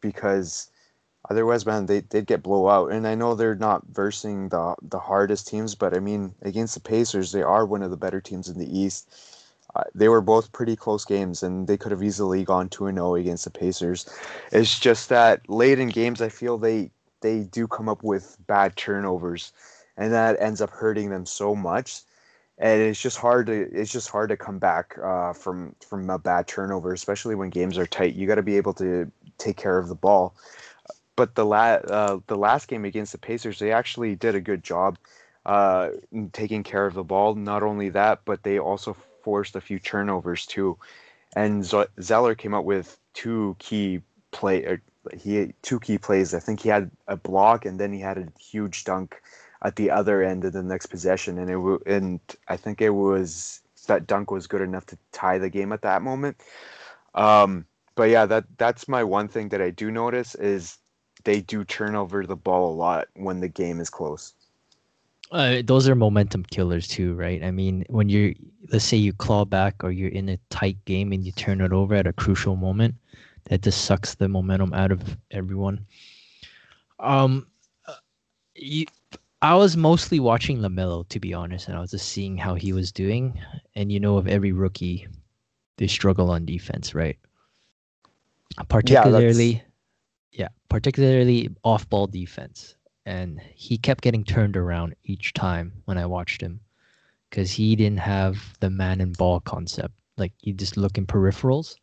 because 0.00 0.72
Otherwise, 1.28 1.66
man, 1.66 1.86
they 1.86 2.00
they'd 2.00 2.26
get 2.26 2.42
blow 2.42 2.68
out. 2.68 2.92
And 2.92 3.06
I 3.06 3.14
know 3.14 3.34
they're 3.34 3.54
not 3.54 3.86
versing 3.88 4.48
the 4.48 4.74
the 4.82 4.98
hardest 4.98 5.48
teams, 5.48 5.74
but 5.74 5.94
I 5.94 6.00
mean, 6.00 6.34
against 6.42 6.74
the 6.74 6.80
Pacers, 6.80 7.32
they 7.32 7.42
are 7.42 7.66
one 7.66 7.82
of 7.82 7.90
the 7.90 7.96
better 7.96 8.20
teams 8.20 8.48
in 8.48 8.58
the 8.58 8.78
East. 8.78 9.10
Uh, 9.74 9.82
they 9.94 10.08
were 10.08 10.20
both 10.20 10.52
pretty 10.52 10.76
close 10.76 11.04
games, 11.04 11.42
and 11.42 11.66
they 11.66 11.76
could 11.76 11.92
have 11.92 12.02
easily 12.02 12.44
gone 12.44 12.68
two 12.68 12.86
and 12.86 12.96
zero 12.96 13.10
oh 13.10 13.14
against 13.16 13.44
the 13.44 13.50
Pacers. 13.50 14.08
It's 14.52 14.78
just 14.78 15.08
that 15.08 15.48
late 15.50 15.78
in 15.78 15.88
games, 15.88 16.22
I 16.22 16.28
feel 16.28 16.58
they 16.58 16.90
they 17.20 17.40
do 17.40 17.66
come 17.66 17.88
up 17.88 18.02
with 18.02 18.36
bad 18.46 18.76
turnovers, 18.76 19.52
and 19.96 20.12
that 20.12 20.40
ends 20.40 20.60
up 20.60 20.70
hurting 20.70 21.10
them 21.10 21.26
so 21.26 21.54
much. 21.54 22.02
And 22.58 22.80
it's 22.80 23.00
just 23.00 23.18
hard 23.18 23.48
to 23.48 23.68
it's 23.72 23.92
just 23.92 24.08
hard 24.08 24.30
to 24.30 24.36
come 24.36 24.58
back 24.58 24.96
uh, 25.02 25.32
from 25.32 25.74
from 25.86 26.08
a 26.08 26.18
bad 26.18 26.46
turnover, 26.46 26.92
especially 26.92 27.34
when 27.34 27.50
games 27.50 27.76
are 27.76 27.86
tight. 27.86 28.14
You 28.14 28.26
got 28.26 28.36
to 28.36 28.42
be 28.42 28.56
able 28.56 28.74
to 28.74 29.10
take 29.38 29.56
care 29.56 29.76
of 29.76 29.88
the 29.88 29.94
ball 29.94 30.34
but 31.16 31.34
the 31.34 31.44
la- 31.44 31.82
uh, 31.88 32.20
the 32.26 32.36
last 32.36 32.68
game 32.68 32.84
against 32.84 33.12
the 33.12 33.18
Pacers, 33.18 33.58
they 33.58 33.72
actually 33.72 34.14
did 34.14 34.34
a 34.34 34.40
good 34.40 34.62
job 34.62 34.98
uh, 35.46 35.90
taking 36.32 36.62
care 36.62 36.86
of 36.86 36.94
the 36.94 37.04
ball. 37.04 37.34
Not 37.34 37.62
only 37.62 37.88
that, 37.90 38.20
but 38.24 38.42
they 38.42 38.58
also 38.58 38.96
forced 39.22 39.56
a 39.56 39.60
few 39.60 39.78
turnovers 39.78 40.46
too. 40.46 40.76
And 41.34 41.64
Z- 41.64 41.86
Zeller 42.00 42.34
came 42.34 42.54
up 42.54 42.64
with 42.64 42.98
two 43.14 43.56
key 43.58 44.02
play. 44.30 44.64
Er, 44.64 44.82
he 45.16 45.36
had 45.36 45.54
two 45.62 45.80
key 45.80 45.98
plays. 45.98 46.34
I 46.34 46.40
think 46.40 46.60
he 46.60 46.68
had 46.68 46.90
a 47.08 47.16
block 47.16 47.64
and 47.64 47.78
then 47.80 47.92
he 47.92 48.00
had 48.00 48.18
a 48.18 48.28
huge 48.40 48.84
dunk 48.84 49.20
at 49.62 49.76
the 49.76 49.90
other 49.90 50.22
end 50.22 50.44
of 50.44 50.52
the 50.52 50.62
next 50.62 50.86
possession. 50.86 51.38
And 51.38 51.48
it 51.50 51.54
w- 51.54 51.82
and 51.86 52.20
I 52.48 52.56
think 52.56 52.80
it 52.80 52.90
was 52.90 53.60
that 53.86 54.06
dunk 54.06 54.30
was 54.30 54.46
good 54.48 54.62
enough 54.62 54.86
to 54.86 54.98
tie 55.12 55.38
the 55.38 55.50
game 55.50 55.72
at 55.72 55.82
that 55.82 56.02
moment. 56.02 56.36
Um, 57.14 57.66
but 57.94 58.10
yeah, 58.10 58.26
that 58.26 58.44
that's 58.58 58.88
my 58.88 59.04
one 59.04 59.28
thing 59.28 59.48
that 59.50 59.62
I 59.62 59.70
do 59.70 59.90
notice 59.90 60.34
is 60.34 60.78
they 61.26 61.40
do 61.40 61.64
turn 61.64 61.96
over 61.96 62.24
the 62.24 62.36
ball 62.36 62.72
a 62.72 62.74
lot 62.74 63.08
when 63.14 63.40
the 63.40 63.48
game 63.48 63.80
is 63.80 63.90
close. 63.90 64.32
Uh, 65.32 65.60
those 65.64 65.88
are 65.88 65.96
momentum 65.96 66.44
killers 66.44 66.86
too, 66.86 67.14
right? 67.14 67.42
I 67.42 67.50
mean, 67.50 67.84
when 67.88 68.08
you're, 68.08 68.32
let's 68.70 68.84
say 68.84 68.96
you 68.96 69.12
claw 69.12 69.44
back 69.44 69.82
or 69.82 69.90
you're 69.90 70.08
in 70.08 70.28
a 70.28 70.38
tight 70.50 70.82
game 70.84 71.10
and 71.12 71.24
you 71.24 71.32
turn 71.32 71.60
it 71.60 71.72
over 71.72 71.96
at 71.96 72.06
a 72.06 72.12
crucial 72.12 72.54
moment, 72.54 72.94
that 73.46 73.62
just 73.62 73.84
sucks 73.84 74.14
the 74.14 74.28
momentum 74.28 74.72
out 74.72 74.92
of 74.92 75.16
everyone. 75.32 75.84
Um, 77.00 77.48
uh, 77.88 77.94
you, 78.54 78.86
I 79.42 79.56
was 79.56 79.76
mostly 79.76 80.20
watching 80.20 80.58
Lamelo 80.58 81.08
to 81.08 81.18
be 81.18 81.34
honest, 81.34 81.66
and 81.66 81.76
I 81.76 81.80
was 81.80 81.90
just 81.90 82.08
seeing 82.08 82.36
how 82.36 82.54
he 82.54 82.72
was 82.72 82.92
doing. 82.92 83.38
And 83.74 83.90
you 83.90 83.98
know, 83.98 84.16
of 84.16 84.28
every 84.28 84.52
rookie, 84.52 85.08
they 85.76 85.88
struggle 85.88 86.30
on 86.30 86.46
defense, 86.46 86.94
right? 86.94 87.18
Particularly, 88.68 89.50
yeah, 89.54 89.60
yeah, 90.32 90.48
particularly 90.68 91.48
off 91.64 91.88
ball 91.88 92.06
defense. 92.06 92.76
And 93.04 93.40
he 93.54 93.78
kept 93.78 94.02
getting 94.02 94.24
turned 94.24 94.56
around 94.56 94.96
each 95.04 95.32
time 95.32 95.72
when 95.84 95.96
I 95.96 96.06
watched 96.06 96.40
him 96.40 96.60
because 97.30 97.52
he 97.52 97.76
didn't 97.76 98.00
have 98.00 98.56
the 98.60 98.70
man 98.70 99.00
and 99.00 99.16
ball 99.16 99.40
concept. 99.40 99.94
Like 100.16 100.32
you 100.40 100.52
just 100.52 100.76
look 100.76 100.98
in 100.98 101.06
peripherals. 101.06 101.76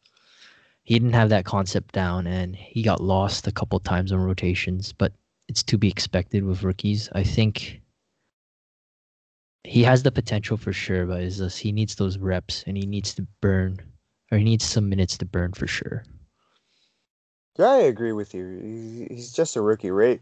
He 0.84 0.96
didn't 0.96 1.14
have 1.14 1.30
that 1.30 1.46
concept 1.46 1.94
down 1.94 2.28
and 2.28 2.56
he 2.56 2.84
got 2.84 3.02
lost 3.02 3.48
a 3.48 3.52
couple 3.52 3.80
times 3.80 4.12
on 4.12 4.20
rotations, 4.20 4.92
but 4.92 5.14
it's 5.48 5.64
to 5.64 5.78
be 5.78 5.88
expected 5.88 6.44
with 6.44 6.64
rookies. 6.64 7.10
I 7.14 7.24
think 7.24 7.82
he 9.64 9.84
has 9.84 10.04
the 10.04 10.12
potential 10.12 10.58
for 10.58 10.74
sure, 10.74 11.06
but 11.06 11.22
he 11.54 11.72
needs 11.72 11.96
those 11.96 12.18
reps 12.18 12.66
and 12.68 12.76
he 12.76 12.86
needs 12.86 13.16
to 13.16 13.26
burn 13.40 13.80
or 14.32 14.38
he 14.38 14.44
needs 14.44 14.66
some 14.66 14.90
minutes 14.90 15.18
to 15.20 15.26
burn 15.26 15.54
for 15.54 15.68
sure. 15.68 16.04
Yeah, 17.58 17.70
I 17.72 17.78
agree 17.80 18.12
with 18.14 18.34
you. 18.34 19.08
He's 19.10 19.32
just 19.32 19.56
a 19.56 19.62
rookie, 19.62 19.92
right? 19.92 20.22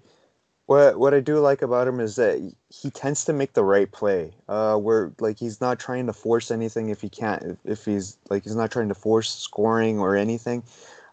What 0.68 1.00
what 1.00 1.14
I 1.14 1.20
do 1.22 1.40
like 1.40 1.62
about 1.62 1.88
him 1.88 2.00
is 2.00 2.16
that 2.18 2.40
he 2.70 2.92
tends 2.92 3.26
to 3.26 3.34
make 3.34 3.54
the 3.54 3.64
right 3.64 3.92
play. 3.92 4.34
Uh, 4.50 4.78
where 4.78 5.14
like 5.20 5.40
he's 5.40 5.62
not 5.62 5.80
trying 5.80 6.08
to 6.08 6.14
force 6.14 6.52
anything 6.52 6.90
if 6.90 7.02
he 7.02 7.10
can't. 7.10 7.60
If 7.66 7.86
he's 7.86 8.18
like 8.30 8.44
he's 8.44 8.56
not 8.56 8.72
trying 8.72 8.90
to 8.90 8.96
force 8.96 9.32
scoring 9.34 10.00
or 10.00 10.16
anything. 10.16 10.64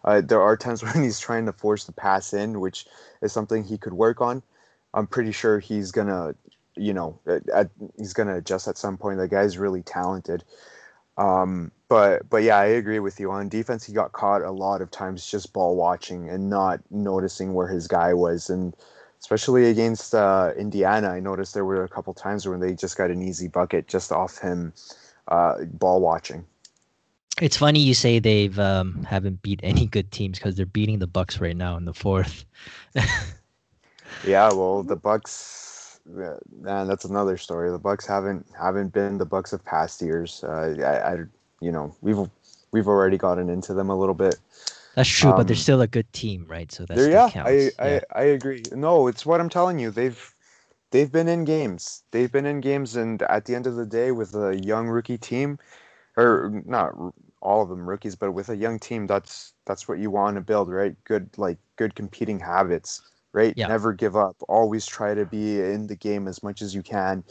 Uh, 0.05 0.21
there 0.21 0.41
are 0.41 0.57
times 0.57 0.83
when 0.85 1.03
he's 1.03 1.19
trying 1.19 1.45
to 1.47 1.53
force 1.53 1.85
the 1.85 1.93
pass 1.93 2.33
in, 2.33 2.59
which 2.61 2.85
is 3.21 3.33
something 3.33 3.63
he 3.63 3.77
could 3.77 3.93
work 3.93 4.21
on. 4.21 4.43
I'm 4.93 5.07
pretty 5.07 5.31
sure 5.33 5.59
he's 5.59 5.91
gonna, 5.91 6.35
you 6.75 6.93
know, 6.93 7.19
at, 7.53 7.69
he's 7.97 8.13
gonna 8.13 8.37
adjust 8.37 8.67
at 8.67 8.77
some 8.77 8.97
point. 8.97 9.19
The 9.19 9.27
guy's 9.27 9.57
really 9.57 9.83
talented. 9.83 10.43
Um, 11.17 11.71
but 11.89 12.29
but 12.29 12.43
yeah, 12.43 12.57
I 12.57 12.65
agree 12.65 12.99
with 12.99 13.19
you. 13.19 13.31
On 13.31 13.49
defense, 13.49 13.83
he 13.85 13.93
got 13.93 14.13
caught 14.13 14.43
a 14.43 14.51
lot 14.51 14.81
of 14.81 14.91
times 14.91 15.29
just 15.29 15.51
ball 15.51 15.75
watching 15.75 16.29
and 16.29 16.49
not 16.49 16.79
noticing 16.91 17.53
where 17.53 17.67
his 17.67 17.87
guy 17.87 18.13
was, 18.13 18.49
and 18.49 18.75
especially 19.19 19.65
against 19.65 20.15
uh, 20.15 20.53
Indiana, 20.57 21.09
I 21.09 21.19
noticed 21.19 21.53
there 21.53 21.65
were 21.65 21.83
a 21.83 21.89
couple 21.89 22.13
times 22.13 22.47
when 22.47 22.59
they 22.59 22.73
just 22.73 22.95
got 22.95 23.09
an 23.09 23.21
easy 23.21 23.47
bucket 23.47 23.87
just 23.87 24.11
off 24.11 24.37
him 24.37 24.71
uh, 25.27 25.63
ball 25.65 25.99
watching. 25.99 26.45
It's 27.41 27.57
funny 27.57 27.79
you 27.79 27.93
say 27.93 28.19
they've 28.19 28.59
um, 28.59 29.03
haven't 29.03 29.41
beat 29.41 29.61
any 29.63 29.85
good 29.85 30.11
teams 30.11 30.37
because 30.37 30.55
they're 30.55 30.65
beating 30.65 30.99
the 30.99 31.07
Bucks 31.07 31.39
right 31.39 31.55
now 31.55 31.77
in 31.77 31.85
the 31.85 31.93
fourth. 31.93 32.45
yeah, 34.25 34.51
well, 34.51 34.83
the 34.87 34.97
Bucks, 34.97 36.01
man, 36.05 36.87
that's 36.87 37.05
another 37.05 37.37
story. 37.37 37.71
The 37.71 37.79
Bucks 37.79 38.05
haven't 38.05 38.45
haven't 38.59 38.93
been 38.93 39.17
the 39.17 39.25
Bucks 39.25 39.53
of 39.53 39.63
past 39.63 40.01
years. 40.01 40.43
Uh, 40.43 40.75
I, 40.79 41.13
I, 41.13 41.17
you 41.61 41.71
know, 41.71 41.95
we've 42.01 42.17
we've 42.71 42.87
already 42.87 43.17
gotten 43.17 43.49
into 43.49 43.73
them 43.73 43.89
a 43.89 43.95
little 43.97 44.15
bit. 44.15 44.37
That's 44.95 45.09
true, 45.09 45.31
um, 45.31 45.35
but 45.35 45.47
they're 45.47 45.55
um, 45.55 45.57
still 45.57 45.81
a 45.81 45.87
good 45.87 46.11
team, 46.13 46.45
right? 46.47 46.71
So 46.71 46.85
that 46.85 47.01
yeah, 47.01 47.27
counts. 47.27 47.71
I, 47.79 47.83
yeah, 47.83 47.99
I 47.99 48.01
I 48.13 48.23
agree. 48.23 48.63
No, 48.73 49.07
it's 49.07 49.25
what 49.25 49.39
I'm 49.39 49.49
telling 49.49 49.79
you. 49.79 49.91
They've 49.91 50.35
they've 50.91 51.11
been 51.11 51.27
in 51.27 51.45
games. 51.45 52.03
They've 52.11 52.31
been 52.31 52.45
in 52.45 52.61
games, 52.61 52.95
and 52.95 53.21
at 53.23 53.45
the 53.45 53.55
end 53.55 53.67
of 53.67 53.75
the 53.75 53.85
day, 53.85 54.11
with 54.11 54.35
a 54.35 54.59
young 54.63 54.87
rookie 54.87 55.17
team, 55.17 55.59
or 56.17 56.61
not 56.65 56.93
all 57.41 57.61
of 57.63 57.69
them 57.69 57.87
rookies, 57.89 58.15
but 58.15 58.31
with 58.33 58.49
a 58.49 58.57
young 58.57 58.79
team, 58.79 59.07
that's 59.07 59.53
that's 59.65 59.87
what 59.87 59.99
you 59.99 60.11
want 60.11 60.35
to 60.35 60.41
build, 60.41 60.69
right? 60.69 60.95
Good 61.05 61.29
like 61.37 61.57
good 61.77 61.95
competing 61.95 62.39
habits, 62.39 63.01
right? 63.33 63.55
Yeah. 63.55 63.67
Never 63.67 63.93
give 63.93 64.15
up. 64.15 64.37
Always 64.49 64.85
try 64.85 65.13
to 65.13 65.25
be 65.25 65.59
in 65.61 65.87
the 65.87 65.95
game 65.95 66.27
as 66.27 66.43
much 66.43 66.61
as 66.61 66.75
you 66.75 66.83
can, 66.83 67.23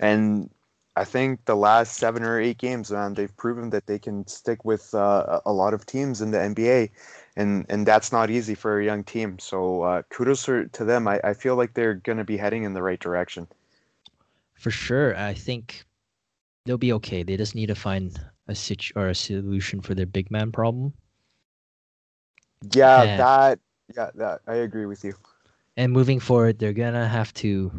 and 0.00 0.50
I 0.96 1.04
think 1.04 1.44
the 1.46 1.56
last 1.56 1.96
seven 1.96 2.22
or 2.22 2.40
eight 2.40 2.58
games, 2.58 2.92
man, 2.92 3.14
they've 3.14 3.36
proven 3.36 3.70
that 3.70 3.86
they 3.86 3.98
can 3.98 4.26
stick 4.28 4.64
with 4.64 4.94
uh, 4.94 5.40
a 5.44 5.52
lot 5.52 5.74
of 5.74 5.86
teams 5.86 6.20
in 6.20 6.30
the 6.30 6.38
NBA, 6.38 6.90
and 7.36 7.66
and 7.68 7.84
that's 7.84 8.12
not 8.12 8.30
easy 8.30 8.54
for 8.54 8.78
a 8.78 8.84
young 8.84 9.02
team. 9.02 9.38
So 9.40 9.82
uh, 9.82 10.02
kudos 10.10 10.44
to 10.44 10.84
them. 10.84 11.08
I, 11.08 11.20
I 11.24 11.34
feel 11.34 11.56
like 11.56 11.74
they're 11.74 11.94
going 11.94 12.18
to 12.18 12.24
be 12.24 12.36
heading 12.36 12.62
in 12.62 12.74
the 12.74 12.82
right 12.82 13.00
direction. 13.00 13.48
For 14.54 14.70
sure, 14.70 15.16
I 15.16 15.34
think 15.34 15.84
they'll 16.64 16.78
be 16.78 16.92
okay. 16.92 17.24
They 17.24 17.36
just 17.36 17.56
need 17.56 17.66
to 17.66 17.74
find 17.74 18.16
a 18.46 18.54
situ 18.54 18.92
or 18.94 19.08
a 19.08 19.14
solution 19.16 19.80
for 19.80 19.94
their 19.94 20.06
big 20.06 20.30
man 20.30 20.52
problem. 20.52 20.92
Yeah, 22.72 23.02
and, 23.02 23.20
that. 23.20 23.58
Yeah, 23.96 24.10
that 24.14 24.40
I 24.46 24.54
agree 24.54 24.86
with 24.86 25.02
you. 25.02 25.14
And 25.76 25.92
moving 25.92 26.20
forward, 26.20 26.60
they're 26.60 26.72
gonna 26.72 27.08
have 27.08 27.34
to 27.34 27.72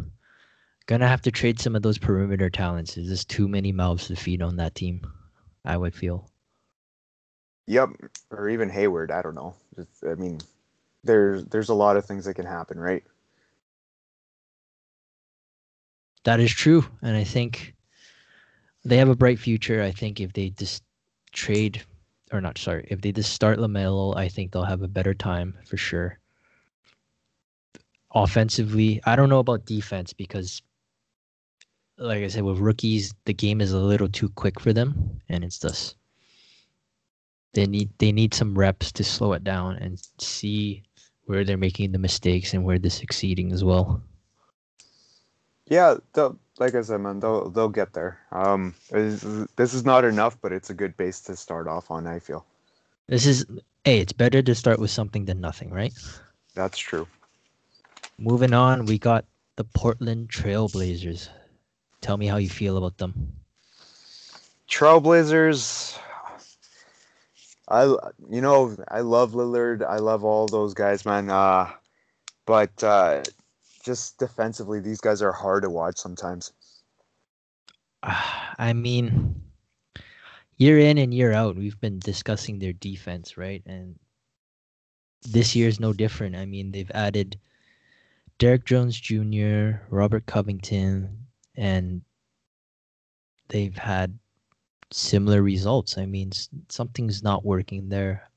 Gonna 0.87 1.07
have 1.07 1.21
to 1.23 1.31
trade 1.31 1.59
some 1.59 1.75
of 1.75 1.81
those 1.81 1.97
perimeter 1.97 2.49
talents. 2.49 2.95
There's 2.95 3.07
just 3.07 3.29
too 3.29 3.47
many 3.47 3.71
mouths 3.71 4.07
to 4.07 4.15
feed 4.15 4.41
on 4.41 4.57
that 4.57 4.75
team. 4.75 5.01
I 5.63 5.77
would 5.77 5.95
feel. 5.95 6.29
Yep, 7.67 7.89
or 8.29 8.49
even 8.49 8.69
Hayward. 8.69 9.09
I 9.09 9.23
don't 9.23 9.33
know. 9.33 9.55
It's, 9.77 10.03
I 10.03 10.13
mean, 10.13 10.39
there's 11.03 11.43
there's 11.45 11.69
a 11.69 11.73
lot 11.73 11.97
of 11.97 12.05
things 12.05 12.25
that 12.25 12.35
can 12.35 12.45
happen, 12.45 12.79
right? 12.79 13.03
That 16.23 16.39
is 16.39 16.51
true, 16.51 16.85
and 17.01 17.15
I 17.17 17.23
think 17.23 17.75
they 18.83 18.97
have 18.97 19.09
a 19.09 19.15
bright 19.15 19.39
future. 19.39 19.81
I 19.81 19.91
think 19.91 20.19
if 20.19 20.33
they 20.33 20.49
just 20.51 20.83
trade, 21.31 21.81
or 22.31 22.41
not, 22.41 22.57
sorry, 22.57 22.87
if 22.89 23.01
they 23.01 23.11
just 23.11 23.33
start 23.33 23.57
Lamelo, 23.59 24.15
I 24.15 24.29
think 24.29 24.51
they'll 24.51 24.63
have 24.63 24.83
a 24.83 24.87
better 24.87 25.13
time 25.13 25.57
for 25.65 25.77
sure. 25.77 26.19
Offensively, 28.13 29.01
I 29.05 29.15
don't 29.15 29.29
know 29.29 29.39
about 29.39 29.65
defense 29.65 30.13
because 30.13 30.61
like 31.97 32.23
I 32.23 32.27
said, 32.27 32.43
with 32.43 32.59
rookies, 32.59 33.13
the 33.25 33.33
game 33.33 33.61
is 33.61 33.71
a 33.71 33.79
little 33.79 34.09
too 34.09 34.29
quick 34.29 34.59
for 34.59 34.73
them, 34.73 35.21
and 35.29 35.43
it's 35.43 35.59
just 35.59 35.95
they 37.53 37.65
need 37.65 37.89
they 37.97 38.11
need 38.11 38.33
some 38.33 38.57
reps 38.57 38.91
to 38.93 39.03
slow 39.03 39.33
it 39.33 39.43
down 39.43 39.77
and 39.77 40.01
see 40.19 40.83
where 41.25 41.43
they're 41.43 41.57
making 41.57 41.91
the 41.91 41.97
mistakes 41.97 42.53
and 42.53 42.63
where 42.63 42.77
they're 42.77 42.91
succeeding 42.91 43.51
as 43.51 43.63
well. 43.63 44.03
Yeah, 45.67 45.95
like 46.59 46.75
I 46.75 46.81
said, 46.81 46.97
man, 47.01 47.19
they'll 47.19 47.49
they'll 47.49 47.69
get 47.69 47.93
there. 47.93 48.19
Um, 48.31 48.75
this 48.91 49.73
is 49.73 49.85
not 49.85 50.05
enough, 50.05 50.37
but 50.41 50.51
it's 50.51 50.69
a 50.69 50.75
good 50.75 50.95
base 50.97 51.21
to 51.21 51.35
start 51.35 51.67
off 51.67 51.89
on. 51.89 52.05
I 52.05 52.19
feel. 52.19 52.45
This 53.07 53.25
is 53.25 53.45
hey, 53.83 53.99
it's 53.99 54.13
better 54.13 54.41
to 54.41 54.53
start 54.53 54.79
with 54.79 54.91
something 54.91 55.25
than 55.25 55.41
nothing, 55.41 55.71
right? 55.71 55.93
That's 56.53 56.77
true. 56.77 57.07
Moving 58.17 58.53
on, 58.53 58.85
we 58.85 58.99
got 58.99 59.25
the 59.55 59.63
Portland 59.63 60.29
Trailblazers. 60.29 61.29
Tell 62.05 62.17
me 62.17 62.27
how 62.27 62.37
you 62.37 62.49
feel 62.49 62.77
about 62.77 62.99
them. 62.99 63.33
Trailblazers. 64.69 65.97
I 67.67 67.85
you 68.29 68.41
know 68.41 68.77
I 68.89 68.99
love 68.99 69.31
Lillard. 69.31 69.83
I 69.83 69.97
love 69.97 70.23
all 70.23 70.45
those 70.45 70.75
guys, 70.75 71.03
man. 71.03 71.31
Uh, 71.31 71.67
but 72.45 72.83
uh, 72.83 73.23
just 73.83 74.19
defensively, 74.19 74.79
these 74.79 75.01
guys 75.01 75.23
are 75.23 75.31
hard 75.31 75.63
to 75.63 75.71
watch 75.71 75.97
sometimes. 75.97 76.53
I 78.03 78.73
mean, 78.73 79.41
year 80.57 80.77
in 80.77 80.99
and 80.99 81.11
year 81.11 81.33
out, 81.33 81.55
we've 81.55 81.81
been 81.81 81.97
discussing 81.97 82.59
their 82.59 82.73
defense, 82.73 83.35
right? 83.35 83.63
And 83.65 83.97
this 85.27 85.55
year 85.55 85.67
is 85.67 85.79
no 85.79 85.91
different. 85.91 86.35
I 86.35 86.45
mean, 86.45 86.71
they've 86.71 86.91
added 86.93 87.39
Derrick 88.37 88.65
Jones 88.65 88.99
Jr., 88.99 89.81
Robert 89.89 90.27
Covington, 90.27 91.24
and 91.57 92.01
they've 93.49 93.77
had 93.77 94.17
similar 94.91 95.41
results. 95.41 95.97
I 95.97 96.05
mean, 96.05 96.31
something's 96.69 97.23
not 97.23 97.45
working 97.45 97.89
there. 97.89 98.29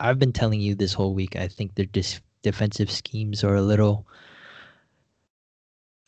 I've 0.00 0.18
been 0.18 0.32
telling 0.32 0.60
you 0.60 0.74
this 0.74 0.92
whole 0.92 1.14
week. 1.14 1.36
I 1.36 1.48
think 1.48 1.74
their 1.74 1.86
dis- 1.86 2.20
defensive 2.42 2.90
schemes 2.90 3.44
are 3.44 3.54
a 3.54 3.62
little, 3.62 4.06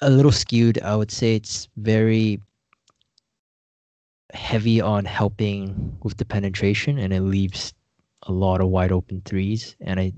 a 0.00 0.11
little 0.11 0.33
skewed. 0.33 0.81
I 0.83 0.97
would 0.97 1.11
say 1.11 1.37
it's 1.37 1.69
very 1.76 2.41
heavy 4.33 4.81
on 4.81 5.05
helping 5.05 5.97
with 6.03 6.17
the 6.17 6.25
penetration, 6.25 6.99
and 6.99 7.12
it 7.12 7.21
leaves 7.23 7.73
a 8.25 8.33
lot 8.33 8.61
of 8.61 8.69
wide 8.69 8.93
open 8.93 9.23
threes. 9.25 9.76
And 9.81 10.00
I, 10.00 10.12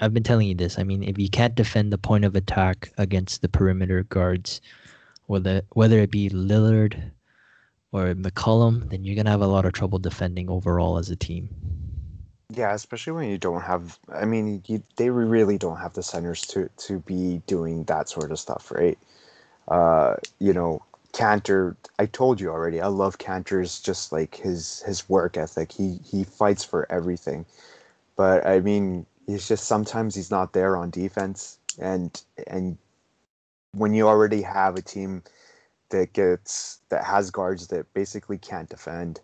I've 0.00 0.12
been 0.12 0.22
telling 0.22 0.46
you 0.48 0.54
this. 0.54 0.78
I 0.78 0.84
mean, 0.84 1.02
if 1.02 1.18
you 1.18 1.30
can't 1.30 1.54
defend 1.54 1.92
the 1.92 1.98
point 1.98 2.24
of 2.24 2.36
attack 2.36 2.92
against 2.98 3.40
the 3.40 3.48
perimeter 3.48 4.02
guards, 4.04 4.60
whether 5.26 5.62
whether 5.72 5.98
it 6.00 6.10
be 6.10 6.30
Lillard 6.30 7.12
or 7.92 8.14
McCollum, 8.14 8.90
then 8.90 9.04
you're 9.04 9.16
gonna 9.16 9.30
have 9.30 9.42
a 9.42 9.46
lot 9.46 9.64
of 9.64 9.72
trouble 9.72 9.98
defending 9.98 10.48
overall 10.50 10.98
as 10.98 11.10
a 11.10 11.16
team. 11.16 11.48
Yeah, 12.50 12.72
especially 12.74 13.12
when 13.12 13.28
you 13.28 13.38
don't 13.38 13.62
have. 13.62 13.98
I 14.12 14.24
mean, 14.24 14.62
you, 14.66 14.82
they 14.96 15.10
really 15.10 15.58
don't 15.58 15.78
have 15.78 15.94
the 15.94 16.02
centers 16.02 16.42
to 16.42 16.70
to 16.86 17.00
be 17.00 17.42
doing 17.46 17.84
that 17.84 18.08
sort 18.08 18.30
of 18.30 18.38
stuff, 18.38 18.70
right? 18.70 18.98
Uh, 19.68 20.14
you 20.38 20.52
know, 20.52 20.80
Kanter. 21.12 21.74
I 21.98 22.06
told 22.06 22.40
you 22.40 22.50
already. 22.50 22.80
I 22.80 22.86
love 22.86 23.18
Kanter's 23.18 23.80
just 23.80 24.12
like 24.12 24.36
his 24.36 24.82
his 24.86 25.08
work 25.08 25.36
ethic. 25.36 25.72
He 25.72 25.98
he 26.04 26.24
fights 26.24 26.64
for 26.64 26.86
everything, 26.90 27.46
but 28.16 28.46
I 28.46 28.60
mean, 28.60 29.06
he's 29.26 29.48
just 29.48 29.64
sometimes 29.64 30.14
he's 30.14 30.30
not 30.30 30.52
there 30.52 30.76
on 30.76 30.90
defense, 30.90 31.58
and 31.78 32.22
and 32.46 32.78
when 33.76 33.94
you 33.94 34.08
already 34.08 34.42
have 34.42 34.76
a 34.76 34.82
team 34.82 35.22
that 35.90 36.12
gets 36.12 36.80
that 36.88 37.04
has 37.04 37.30
guards 37.30 37.68
that 37.68 37.92
basically 37.94 38.38
can't 38.38 38.68
defend, 38.68 39.20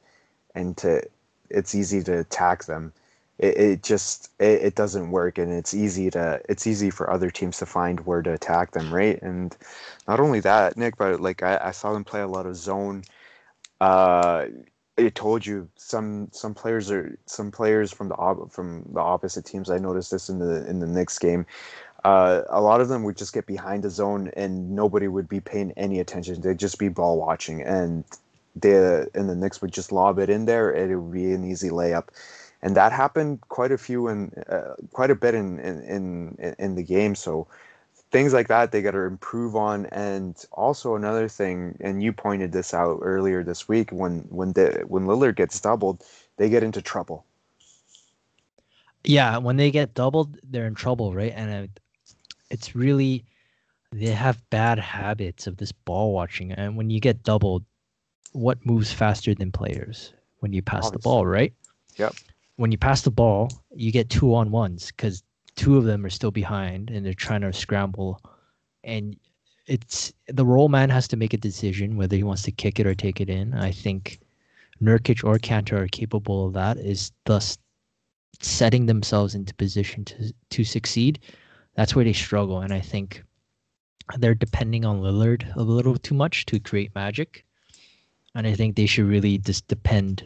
and 0.54 0.76
to 0.78 1.02
it's 1.50 1.74
easy 1.74 2.02
to 2.04 2.20
attack 2.20 2.64
them. 2.64 2.92
It, 3.38 3.56
it 3.56 3.82
just 3.82 4.30
it, 4.38 4.62
it 4.62 4.74
doesn't 4.74 5.10
work, 5.10 5.38
and 5.38 5.52
it's 5.52 5.74
easy 5.74 6.10
to 6.10 6.40
it's 6.48 6.66
easy 6.66 6.90
for 6.90 7.10
other 7.10 7.30
teams 7.30 7.58
to 7.58 7.66
find 7.66 8.00
where 8.00 8.22
to 8.22 8.32
attack 8.32 8.72
them, 8.72 8.92
right? 8.92 9.20
And 9.22 9.56
not 10.06 10.20
only 10.20 10.40
that, 10.40 10.76
Nick, 10.76 10.96
but 10.96 11.20
like 11.20 11.42
I, 11.42 11.58
I 11.62 11.70
saw 11.72 11.92
them 11.92 12.04
play 12.04 12.20
a 12.20 12.28
lot 12.28 12.46
of 12.46 12.56
zone. 12.56 13.02
Uh, 13.80 14.46
I 14.98 15.08
told 15.08 15.46
you 15.46 15.68
some 15.76 16.28
some 16.32 16.54
players 16.54 16.90
are 16.90 17.18
some 17.26 17.50
players 17.50 17.90
from 17.92 18.08
the 18.08 18.46
from 18.50 18.84
the 18.92 19.00
opposite 19.00 19.44
teams. 19.44 19.70
I 19.70 19.78
noticed 19.78 20.10
this 20.10 20.28
in 20.28 20.38
the 20.38 20.68
in 20.68 20.80
the 20.80 20.86
Knicks 20.86 21.18
game 21.18 21.46
uh, 22.04 22.42
a 22.48 22.60
lot 22.60 22.80
of 22.80 22.88
them 22.88 23.04
would 23.04 23.16
just 23.16 23.32
get 23.32 23.46
behind 23.46 23.84
the 23.84 23.90
zone 23.90 24.30
and 24.36 24.70
nobody 24.74 25.08
would 25.08 25.28
be 25.28 25.40
paying 25.40 25.72
any 25.76 26.00
attention. 26.00 26.40
They'd 26.40 26.58
just 26.58 26.78
be 26.78 26.88
ball 26.88 27.18
watching, 27.18 27.62
and 27.62 28.04
the 28.56 29.08
and 29.14 29.28
the 29.28 29.36
Knicks 29.36 29.60
would 29.62 29.72
just 29.72 29.92
lob 29.92 30.18
it 30.18 30.30
in 30.30 30.46
there, 30.46 30.70
and 30.70 30.90
it 30.90 30.96
would 30.96 31.12
be 31.12 31.32
an 31.32 31.44
easy 31.44 31.70
layup. 31.70 32.08
And 32.62 32.76
that 32.76 32.92
happened 32.92 33.40
quite 33.48 33.72
a 33.72 33.78
few 33.78 34.08
and 34.08 34.32
uh, 34.48 34.74
quite 34.92 35.10
a 35.10 35.14
bit 35.16 35.34
in, 35.34 35.58
in 35.60 35.82
in 36.38 36.54
in 36.58 36.74
the 36.74 36.82
game. 36.82 37.14
So 37.14 37.46
things 38.12 38.32
like 38.32 38.48
that 38.48 38.72
they 38.72 38.82
got 38.82 38.92
to 38.92 39.02
improve 39.02 39.56
on. 39.56 39.86
And 39.86 40.36
also 40.52 40.94
another 40.96 41.28
thing, 41.28 41.76
and 41.80 42.02
you 42.02 42.12
pointed 42.12 42.52
this 42.52 42.74
out 42.74 43.00
earlier 43.02 43.42
this 43.44 43.68
week 43.68 43.90
when 43.92 44.20
when 44.30 44.52
the 44.52 44.84
when 44.88 45.06
Lillard 45.06 45.36
gets 45.36 45.60
doubled, 45.60 46.04
they 46.38 46.48
get 46.50 46.62
into 46.64 46.82
trouble 46.82 47.24
Yeah, 49.04 49.38
when 49.38 49.56
they 49.56 49.70
get 49.70 49.94
doubled, 49.94 50.38
they're 50.44 50.66
in 50.66 50.74
trouble, 50.74 51.14
right? 51.14 51.32
And 51.34 51.70
it's 52.52 52.76
really 52.76 53.24
they 53.92 54.06
have 54.06 54.48
bad 54.50 54.78
habits 54.78 55.46
of 55.46 55.56
this 55.56 55.72
ball 55.72 56.12
watching. 56.12 56.52
And 56.52 56.76
when 56.76 56.90
you 56.90 57.00
get 57.00 57.22
doubled, 57.22 57.64
what 58.32 58.64
moves 58.64 58.92
faster 58.92 59.34
than 59.34 59.52
players 59.52 60.12
when 60.38 60.52
you 60.52 60.62
pass 60.62 60.86
Obviously. 60.86 60.96
the 60.96 61.02
ball, 61.02 61.26
right? 61.26 61.52
Yep. 61.96 62.14
When 62.56 62.72
you 62.72 62.78
pass 62.78 63.02
the 63.02 63.10
ball, 63.10 63.50
you 63.74 63.92
get 63.92 64.08
two 64.08 64.34
on 64.34 64.50
ones 64.50 64.86
because 64.86 65.22
two 65.56 65.76
of 65.76 65.84
them 65.84 66.04
are 66.06 66.10
still 66.10 66.30
behind 66.30 66.90
and 66.90 67.04
they're 67.04 67.12
trying 67.12 67.42
to 67.42 67.52
scramble. 67.52 68.20
And 68.84 69.16
it's 69.66 70.12
the 70.28 70.46
roll 70.46 70.68
man 70.68 70.88
has 70.90 71.06
to 71.08 71.16
make 71.16 71.34
a 71.34 71.38
decision 71.38 71.96
whether 71.96 72.16
he 72.16 72.22
wants 72.22 72.42
to 72.42 72.52
kick 72.52 72.80
it 72.80 72.86
or 72.86 72.94
take 72.94 73.20
it 73.20 73.28
in. 73.28 73.54
I 73.54 73.72
think 73.72 74.20
Nurkic 74.82 75.22
or 75.24 75.38
Kanter 75.38 75.78
are 75.78 75.88
capable 75.88 76.46
of 76.46 76.54
that. 76.54 76.78
Is 76.78 77.12
thus 77.26 77.58
setting 78.40 78.86
themselves 78.86 79.34
into 79.34 79.54
position 79.54 80.04
to 80.06 80.32
to 80.50 80.64
succeed. 80.64 81.20
That's 81.74 81.94
where 81.94 82.04
they 82.04 82.12
struggle, 82.12 82.60
and 82.60 82.72
I 82.72 82.80
think 82.80 83.22
they're 84.18 84.34
depending 84.34 84.84
on 84.84 85.00
Lillard 85.00 85.54
a 85.56 85.62
little 85.62 85.96
too 85.96 86.14
much 86.14 86.44
to 86.46 86.60
create 86.60 86.94
magic. 86.94 87.44
And 88.34 88.46
I 88.46 88.54
think 88.54 88.76
they 88.76 88.86
should 88.86 89.06
really 89.06 89.38
just 89.38 89.66
depend 89.68 90.24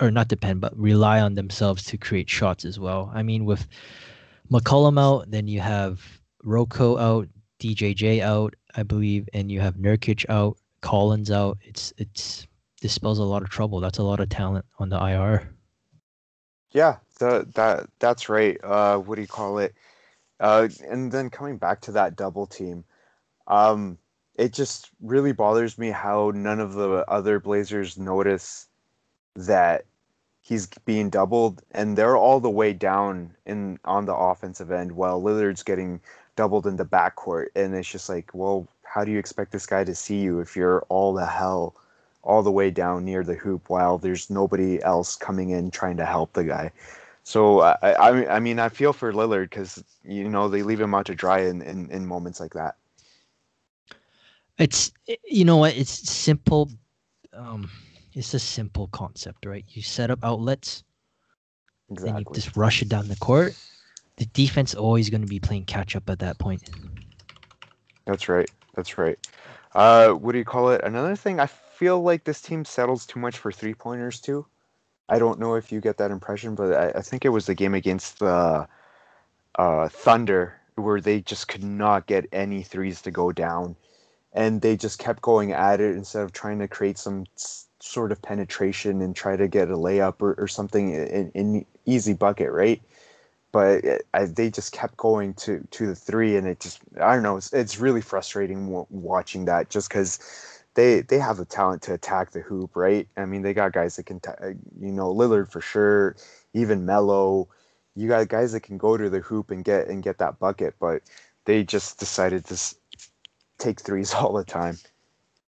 or 0.00 0.10
not 0.10 0.28
depend, 0.28 0.60
but 0.60 0.76
rely 0.76 1.20
on 1.20 1.34
themselves 1.34 1.84
to 1.84 1.98
create 1.98 2.28
shots 2.28 2.64
as 2.64 2.78
well. 2.78 3.10
I 3.14 3.22
mean, 3.22 3.44
with 3.44 3.66
McCollum 4.50 4.98
out, 5.00 5.30
then 5.30 5.46
you 5.48 5.60
have 5.60 6.00
Rocco 6.44 6.98
out, 6.98 7.28
DJJ 7.60 8.20
out, 8.20 8.54
I 8.74 8.82
believe, 8.82 9.28
and 9.34 9.50
you 9.50 9.60
have 9.60 9.76
Nurkic 9.76 10.28
out, 10.28 10.56
Collins 10.80 11.30
out. 11.30 11.58
It's 11.62 11.92
it's 11.98 12.46
this 12.80 12.92
spells 12.92 13.20
a 13.20 13.24
lot 13.24 13.42
of 13.42 13.50
trouble. 13.50 13.80
That's 13.80 13.98
a 13.98 14.02
lot 14.02 14.18
of 14.18 14.28
talent 14.28 14.64
on 14.78 14.88
the 14.88 14.98
IR. 14.98 15.48
Yeah, 16.72 16.96
that 17.22 17.54
that 17.54 17.90
that's 17.98 18.28
right. 18.28 18.58
Uh, 18.62 18.98
what 18.98 19.16
do 19.16 19.22
you 19.22 19.28
call 19.28 19.58
it? 19.58 19.74
Uh, 20.40 20.68
and 20.88 21.12
then 21.12 21.30
coming 21.30 21.56
back 21.56 21.80
to 21.82 21.92
that 21.92 22.16
double 22.16 22.46
team, 22.46 22.84
um, 23.46 23.96
it 24.36 24.52
just 24.52 24.90
really 25.00 25.32
bothers 25.32 25.78
me 25.78 25.90
how 25.90 26.32
none 26.34 26.60
of 26.60 26.74
the 26.74 27.04
other 27.08 27.38
Blazers 27.38 27.96
notice 27.98 28.66
that 29.36 29.84
he's 30.40 30.66
being 30.84 31.10
doubled, 31.10 31.62
and 31.70 31.96
they're 31.96 32.16
all 32.16 32.40
the 32.40 32.50
way 32.50 32.72
down 32.72 33.34
in 33.46 33.78
on 33.84 34.04
the 34.04 34.14
offensive 34.14 34.70
end 34.70 34.92
while 34.92 35.22
Lillard's 35.22 35.62
getting 35.62 36.00
doubled 36.36 36.66
in 36.66 36.76
the 36.76 36.84
backcourt, 36.84 37.48
and 37.54 37.74
it's 37.74 37.90
just 37.90 38.08
like, 38.08 38.30
well, 38.34 38.66
how 38.82 39.04
do 39.04 39.10
you 39.12 39.18
expect 39.18 39.52
this 39.52 39.66
guy 39.66 39.84
to 39.84 39.94
see 39.94 40.20
you 40.20 40.40
if 40.40 40.56
you're 40.56 40.82
all 40.88 41.14
the 41.14 41.26
hell 41.26 41.74
all 42.22 42.42
the 42.42 42.52
way 42.52 42.70
down 42.70 43.04
near 43.04 43.24
the 43.24 43.34
hoop 43.34 43.68
while 43.68 43.98
there's 43.98 44.30
nobody 44.30 44.82
else 44.82 45.16
coming 45.16 45.50
in 45.50 45.70
trying 45.70 45.96
to 45.96 46.06
help 46.06 46.32
the 46.32 46.44
guy? 46.44 46.70
So 47.24 47.60
I, 47.60 47.76
I, 47.82 48.36
I 48.36 48.40
mean, 48.40 48.58
I 48.58 48.68
feel 48.68 48.92
for 48.92 49.12
Lillard 49.12 49.50
because 49.50 49.82
you 50.04 50.28
know 50.28 50.48
they 50.48 50.62
leave 50.62 50.80
him 50.80 50.94
out 50.94 51.06
to 51.06 51.14
dry 51.14 51.40
in, 51.40 51.62
in, 51.62 51.88
in 51.90 52.06
moments 52.06 52.40
like 52.40 52.54
that. 52.54 52.76
It's 54.58 54.92
you 55.24 55.44
know 55.44 55.56
what? 55.56 55.76
It's 55.76 55.90
simple. 55.90 56.70
Um, 57.32 57.70
it's 58.12 58.34
a 58.34 58.38
simple 58.38 58.88
concept, 58.88 59.46
right? 59.46 59.64
You 59.68 59.82
set 59.82 60.10
up 60.10 60.18
outlets, 60.22 60.84
exactly. 61.90 62.12
then 62.12 62.24
you 62.28 62.34
just 62.34 62.56
rush 62.56 62.82
it 62.82 62.88
down 62.88 63.08
the 63.08 63.16
court. 63.16 63.54
The 64.16 64.26
defense 64.26 64.74
always 64.74 65.08
going 65.08 65.22
to 65.22 65.26
be 65.26 65.40
playing 65.40 65.64
catch 65.64 65.96
up 65.96 66.10
at 66.10 66.18
that 66.18 66.38
point. 66.38 66.68
That's 68.04 68.28
right. 68.28 68.50
That's 68.74 68.98
right. 68.98 69.18
Uh, 69.74 70.10
what 70.10 70.32
do 70.32 70.38
you 70.38 70.44
call 70.44 70.70
it? 70.70 70.82
Another 70.84 71.16
thing, 71.16 71.40
I 71.40 71.46
feel 71.46 72.02
like 72.02 72.24
this 72.24 72.42
team 72.42 72.64
settles 72.64 73.06
too 73.06 73.18
much 73.18 73.38
for 73.38 73.50
three 73.50 73.74
pointers 73.74 74.20
too. 74.20 74.46
I 75.12 75.18
don't 75.18 75.38
know 75.38 75.56
if 75.56 75.70
you 75.70 75.82
get 75.82 75.98
that 75.98 76.10
impression, 76.10 76.54
but 76.54 76.72
I, 76.72 77.00
I 77.00 77.02
think 77.02 77.26
it 77.26 77.28
was 77.28 77.44
the 77.46 77.54
game 77.54 77.74
against 77.74 78.18
the 78.18 78.66
uh, 79.56 79.88
Thunder 79.88 80.58
where 80.76 81.02
they 81.02 81.20
just 81.20 81.48
could 81.48 81.62
not 81.62 82.06
get 82.06 82.26
any 82.32 82.62
threes 82.62 83.02
to 83.02 83.10
go 83.10 83.30
down, 83.30 83.76
and 84.32 84.62
they 84.62 84.74
just 84.74 84.98
kept 84.98 85.20
going 85.20 85.52
at 85.52 85.82
it 85.82 85.96
instead 85.96 86.22
of 86.22 86.32
trying 86.32 86.60
to 86.60 86.68
create 86.68 86.96
some 86.96 87.26
sort 87.80 88.10
of 88.10 88.22
penetration 88.22 89.02
and 89.02 89.14
try 89.14 89.36
to 89.36 89.48
get 89.48 89.70
a 89.70 89.76
layup 89.76 90.22
or, 90.22 90.34
or 90.38 90.48
something 90.48 90.94
in, 90.94 91.30
in 91.34 91.66
easy 91.84 92.14
bucket, 92.14 92.50
right? 92.50 92.80
But 93.52 93.84
it, 93.84 94.06
I, 94.14 94.24
they 94.24 94.50
just 94.50 94.72
kept 94.72 94.96
going 94.96 95.34
to 95.34 95.66
to 95.72 95.88
the 95.88 95.94
three, 95.94 96.38
and 96.38 96.46
it 96.48 96.58
just 96.58 96.80
I 97.02 97.12
don't 97.14 97.22
know. 97.22 97.36
It's, 97.36 97.52
it's 97.52 97.78
really 97.78 98.00
frustrating 98.00 98.64
w- 98.66 98.86
watching 98.88 99.44
that 99.44 99.68
just 99.68 99.90
because 99.90 100.18
they 100.74 101.02
they 101.02 101.18
have 101.18 101.36
the 101.36 101.44
talent 101.44 101.82
to 101.82 101.94
attack 101.94 102.30
the 102.30 102.40
hoop, 102.40 102.76
right? 102.76 103.08
I 103.16 103.26
mean, 103.26 103.42
they 103.42 103.54
got 103.54 103.72
guys 103.72 103.96
that 103.96 104.06
can, 104.06 104.20
ta- 104.20 104.36
uh, 104.42 104.48
you 104.80 104.92
know, 104.92 105.14
Lillard 105.14 105.50
for 105.50 105.60
sure, 105.60 106.16
even 106.54 106.86
Melo. 106.86 107.48
You 107.94 108.08
got 108.08 108.28
guys 108.28 108.52
that 108.52 108.60
can 108.60 108.78
go 108.78 108.96
to 108.96 109.10
the 109.10 109.20
hoop 109.20 109.50
and 109.50 109.64
get 109.64 109.88
and 109.88 110.02
get 110.02 110.18
that 110.18 110.38
bucket, 110.38 110.74
but 110.80 111.02
they 111.44 111.62
just 111.62 111.98
decided 111.98 112.46
to 112.46 112.74
take 113.58 113.80
threes 113.80 114.14
all 114.14 114.32
the 114.32 114.44
time. 114.44 114.78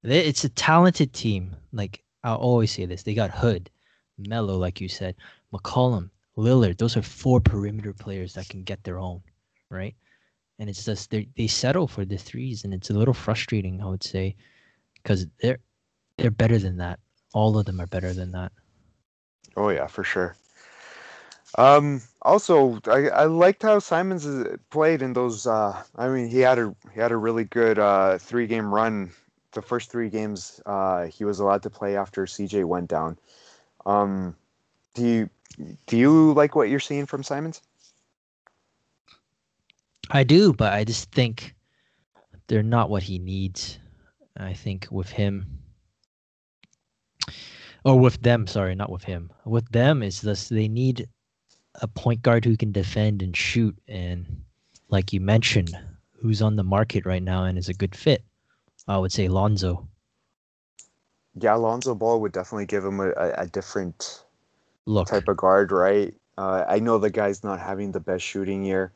It's 0.04 0.44
a 0.44 0.50
talented 0.50 1.14
team. 1.14 1.56
Like 1.72 2.04
I'll 2.24 2.36
always 2.36 2.72
say 2.72 2.86
this, 2.86 3.04
they 3.04 3.14
got 3.14 3.32
Hood, 3.32 3.70
Melo, 4.18 4.58
like 4.58 4.82
you 4.82 4.90
said, 4.90 5.16
McCollum, 5.54 6.10
Lillard. 6.38 6.78
Those 6.78 6.98
are 6.98 7.02
four 7.02 7.40
perimeter 7.40 7.94
players 7.94 8.34
that 8.34 8.50
can 8.50 8.64
get 8.64 8.84
their 8.84 9.00
own, 9.00 9.22
right? 9.70 9.96
And 10.60 10.70
it's 10.70 10.84
just 10.84 11.12
they 11.12 11.30
they 11.38 11.48
settle 11.48 11.88
for 11.88 12.04
the 12.04 12.18
threes, 12.18 12.66
and 12.66 12.74
it's 12.74 12.90
a 12.90 12.94
little 12.94 13.14
frustrating, 13.14 13.82
I 13.82 13.86
would 13.86 14.04
say 14.04 14.36
because 15.04 15.28
they're 15.42 15.60
they're 16.18 16.32
better 16.32 16.58
than 16.58 16.78
that. 16.78 17.00
All 17.34 17.58
of 17.58 17.66
them 17.66 17.82
are 17.82 17.88
better 17.88 18.14
than 18.14 18.32
that. 18.32 18.52
Oh 19.56 19.70
yeah, 19.70 19.88
for 19.88 20.04
sure. 20.04 20.36
Um, 21.58 22.02
also, 22.24 22.80
I, 22.88 23.10
I 23.10 23.26
liked 23.26 23.62
how 23.62 23.78
Simons 23.80 24.28
played 24.72 25.02
in 25.02 25.14
those. 25.14 25.46
Uh, 25.46 25.84
I 25.96 26.08
mean, 26.08 26.28
he 26.28 26.40
had 26.40 26.58
a 26.58 26.76
he 26.94 27.00
had 27.00 27.12
a 27.12 27.18
really 27.18 27.44
good 27.44 27.78
uh, 27.78 28.18
three 28.18 28.48
game 28.48 28.74
run. 28.74 29.12
The 29.52 29.62
first 29.62 29.92
three 29.92 30.10
games 30.10 30.60
uh, 30.66 31.06
he 31.06 31.26
was 31.26 31.40
allowed 31.40 31.62
to 31.64 31.70
play 31.70 31.96
after 31.96 32.26
CJ 32.26 32.66
went 32.66 32.90
down. 32.90 33.20
Um, 33.86 34.36
do 34.96 35.06
you 35.06 35.30
do 35.86 35.98
you 35.98 36.34
like 36.34 36.56
what 36.56 36.70
you're 36.70 36.80
seeing 36.80 37.06
from 37.06 37.22
Simons? 37.22 37.62
I 40.10 40.24
do, 40.24 40.54
but 40.54 40.74
I 40.74 40.84
just 40.84 41.12
think 41.12 41.56
they're 42.48 42.64
not 42.64 42.90
what 42.90 43.04
he 43.04 43.20
needs. 43.20 43.80
I 44.38 44.54
think 44.54 44.88
with 44.90 45.10
him 45.10 45.60
or 47.86 48.00
with 48.00 48.22
them, 48.22 48.48
sorry, 48.48 48.76
not 48.76 48.90
with 48.90 49.04
him. 49.04 49.32
With 49.46 49.70
them 49.72 50.02
is 50.04 50.22
this 50.22 50.50
they 50.50 50.68
need 50.68 51.08
a 51.76 51.88
point 51.88 52.22
guard 52.22 52.46
who 52.46 52.58
can 52.58 52.72
defend 52.72 53.22
and 53.22 53.36
shoot 53.36 53.78
and 53.88 54.44
like 54.90 55.12
you 55.12 55.20
mentioned, 55.20 55.78
who's 56.12 56.42
on 56.42 56.56
the 56.56 56.64
market 56.64 57.06
right 57.06 57.24
now 57.24 57.44
and 57.46 57.58
is 57.58 57.70
a 57.70 57.74
good 57.74 57.96
fit. 57.96 58.24
I 58.88 58.98
would 58.98 59.12
say 59.12 59.28
Lonzo. 59.28 59.88
Yeah, 61.36 61.56
Lonzo 61.56 61.96
Ball 61.96 62.22
would 62.22 62.32
definitely 62.32 62.66
give 62.68 62.86
him 62.86 63.00
a, 63.00 63.12
a 63.12 63.48
different 63.48 64.24
look 64.86 65.08
type 65.08 65.28
of 65.28 65.38
guard, 65.38 65.72
right? 65.72 66.14
Uh, 66.38 66.66
I 66.68 66.80
know 66.80 66.98
the 66.98 67.10
guy's 67.10 67.44
not 67.44 67.60
having 67.60 67.92
the 67.92 68.00
best 68.00 68.24
shooting 68.24 68.64
year. 68.64 68.92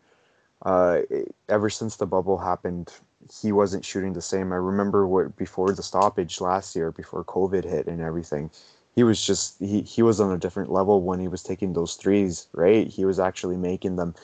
Uh, 0.62 1.02
ever 1.50 1.70
since 1.70 1.98
the 1.98 2.06
bubble 2.06 2.38
happened, 2.38 2.92
he 3.32 3.52
wasn't 3.52 3.86
shooting 3.86 4.14
the 4.14 4.22
same. 4.22 4.52
I 4.52 4.58
remember 4.58 5.08
what 5.08 5.36
before 5.36 5.72
the 5.72 5.84
stoppage 5.84 6.42
last 6.42 6.76
year, 6.76 6.92
before 6.92 7.24
COVID 7.24 7.64
hit 7.64 7.88
and 7.88 8.02
everything, 8.02 8.50
he 8.96 9.04
was 9.04 9.24
just 9.24 9.60
he 9.60 9.82
he 9.82 10.02
was 10.02 10.20
on 10.20 10.32
a 10.32 10.38
different 10.38 10.72
level 10.72 11.02
when 11.02 11.20
he 11.20 11.28
was 11.28 11.44
taking 11.44 11.74
those 11.74 11.96
threes. 11.96 12.48
Right, 12.54 12.88
he 12.88 13.06
was 13.06 13.20
actually 13.20 13.58
making 13.58 13.96
them. 13.96 14.16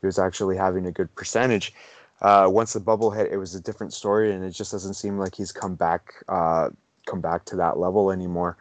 He 0.00 0.06
was 0.06 0.18
actually 0.18 0.56
having 0.56 0.86
a 0.86 0.92
good 0.92 1.14
percentage. 1.14 1.72
Uh, 2.20 2.48
once 2.48 2.72
the 2.72 2.80
bubble 2.80 3.10
hit, 3.10 3.32
it 3.32 3.36
was 3.36 3.54
a 3.54 3.60
different 3.60 3.92
story, 3.92 4.32
and 4.32 4.44
it 4.44 4.50
just 4.50 4.70
doesn't 4.70 4.94
seem 4.94 5.18
like 5.18 5.34
he's 5.34 5.52
come 5.52 5.74
back 5.74 6.14
uh, 6.28 6.70
come 7.06 7.20
back 7.20 7.44
to 7.46 7.56
that 7.56 7.78
level 7.78 8.10
anymore. 8.10 8.56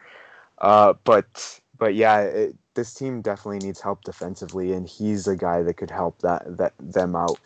Uh, 0.57 0.93
but 1.03 1.59
but 1.77 1.95
yeah, 1.95 2.21
it, 2.21 2.55
this 2.73 2.93
team 2.93 3.21
definitely 3.21 3.59
needs 3.59 3.81
help 3.81 4.03
defensively, 4.03 4.73
and 4.73 4.87
he's 4.87 5.27
a 5.27 5.35
guy 5.35 5.63
that 5.63 5.75
could 5.75 5.91
help 5.91 6.19
that 6.19 6.57
that 6.57 6.73
them 6.79 7.15
out. 7.15 7.39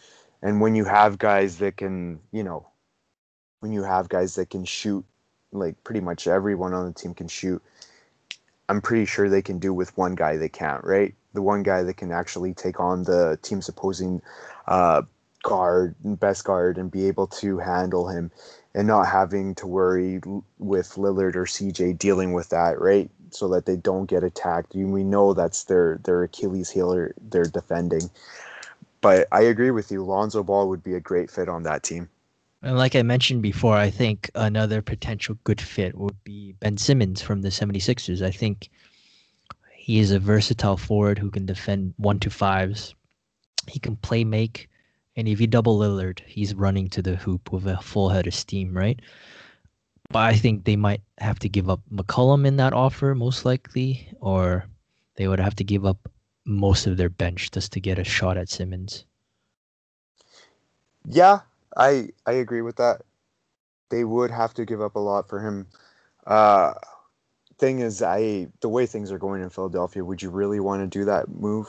And 0.46 0.62
when 0.62 0.76
you 0.76 0.86
have 0.86 1.18
guys 1.18 1.58
that 1.58 1.76
can, 1.76 2.20
you 2.32 2.44
know, 2.44 2.68
when 3.62 3.74
you 3.74 3.82
have 3.82 4.10
guys 4.10 4.36
that 4.36 4.52
can 4.52 4.64
shoot, 4.64 5.04
like 5.52 5.84
pretty 5.84 6.02
much 6.02 6.28
everyone 6.28 6.72
on 6.72 6.86
the 6.86 6.94
team 6.94 7.16
can 7.16 7.28
shoot, 7.28 7.64
I'm 8.70 8.80
pretty 8.80 9.06
sure 9.06 9.28
they 9.28 9.42
can 9.42 9.58
do 9.58 9.74
with 9.74 9.98
one 9.98 10.14
guy 10.14 10.38
they 10.38 10.50
can't, 10.50 10.84
right? 10.84 11.16
The 11.34 11.42
one 11.42 11.64
guy 11.64 11.82
that 11.82 11.98
can 11.98 12.12
actually 12.12 12.54
take 12.54 12.80
on 12.80 13.02
the 13.02 13.40
team's 13.42 13.68
opposing 13.70 14.22
uh, 14.68 15.02
guard, 15.42 15.96
best 16.04 16.44
guard, 16.44 16.78
and 16.78 16.92
be 16.92 17.08
able 17.08 17.26
to 17.42 17.58
handle 17.58 18.08
him 18.08 18.30
and 18.76 18.88
not 18.88 19.08
having 19.08 19.56
to 19.56 19.66
worry 19.66 20.22
with 20.60 20.90
Lillard 20.94 21.36
or 21.36 21.46
CJ 21.46 21.98
dealing 21.98 22.34
with 22.34 22.50
that, 22.50 22.80
right? 22.80 23.10
So 23.32 23.48
that 23.48 23.66
they 23.66 23.78
don't 23.78 24.06
get 24.06 24.24
attacked. 24.24 24.76
We 24.76 25.04
know 25.04 25.34
that's 25.34 25.64
their 25.64 26.00
their 26.04 26.22
Achilles 26.22 26.70
heel. 26.70 27.10
They're 27.20 27.46
defending. 27.46 28.12
But 29.06 29.28
I 29.32 29.42
agree 29.42 29.70
with 29.70 29.92
you. 29.92 30.04
Lonzo 30.04 30.42
Ball 30.42 30.68
would 30.68 30.82
be 30.82 30.96
a 30.96 31.00
great 31.00 31.30
fit 31.30 31.48
on 31.48 31.62
that 31.62 31.84
team. 31.84 32.10
And 32.64 32.76
like 32.76 32.96
I 32.96 33.04
mentioned 33.04 33.44
before, 33.44 33.76
I 33.76 33.92
think 33.92 34.32
another 34.34 34.82
potential 34.82 35.38
good 35.44 35.62
fit 35.62 35.96
would 35.96 36.24
be 36.24 36.54
Ben 36.54 36.78
Simmons 36.78 37.22
from 37.22 37.44
the 37.44 37.50
76ers. 37.50 38.24
I 38.24 38.32
think 38.32 38.72
He 39.76 40.00
is 40.00 40.10
a 40.10 40.18
versatile 40.18 40.78
forward 40.78 41.20
who 41.20 41.30
can 41.30 41.46
defend 41.46 41.94
one 41.98 42.20
to 42.22 42.32
fives. 42.32 42.96
He 43.68 43.78
can 43.78 43.96
play 43.96 44.24
make, 44.24 44.70
and 45.16 45.28
if 45.28 45.40
you 45.40 45.46
double 45.46 45.78
Lillard, 45.78 46.22
he's 46.26 46.56
running 46.56 46.88
to 46.90 47.04
the 47.04 47.16
hoop 47.16 47.52
with 47.52 47.68
a 47.68 47.78
full 47.78 48.10
head 48.10 48.26
of 48.26 48.34
steam, 48.34 48.76
right? 48.76 49.00
But 50.10 50.34
I 50.34 50.34
think 50.34 50.64
they 50.64 50.78
might 50.78 51.02
have 51.20 51.38
to 51.40 51.50
give 51.50 51.70
up 51.70 51.82
McCollum 51.94 52.48
in 52.48 52.58
that 52.58 52.74
offer, 52.74 53.14
most 53.14 53.46
likely, 53.46 54.12
or 54.20 54.66
they 55.18 55.28
would 55.28 55.40
have 55.40 55.56
to 55.58 55.64
give 55.64 55.86
up 55.86 56.10
most 56.46 56.88
of 56.88 56.98
their 56.98 57.10
bench 57.10 57.52
just 57.52 57.74
to 57.74 57.80
get 57.80 58.00
a 58.00 58.04
shot 58.04 58.38
at 58.38 58.50
Simmons. 58.50 59.06
Yeah, 61.08 61.40
I 61.76 62.10
I 62.26 62.34
agree 62.34 62.62
with 62.62 62.78
that. 62.78 63.02
They 63.90 64.04
would 64.04 64.32
have 64.32 64.54
to 64.56 64.66
give 64.66 64.82
up 64.82 64.96
a 64.96 65.00
lot 65.00 65.30
for 65.30 65.40
him. 65.40 65.68
Uh, 66.26 66.74
thing 67.58 67.80
is, 67.80 68.02
I 68.02 68.48
the 68.62 68.70
way 68.70 68.86
things 68.86 69.12
are 69.12 69.20
going 69.20 69.42
in 69.42 69.50
Philadelphia, 69.50 70.04
would 70.04 70.22
you 70.22 70.30
really 70.30 70.60
want 70.60 70.82
to 70.82 71.00
do 71.00 71.06
that 71.06 71.30
move? 71.30 71.68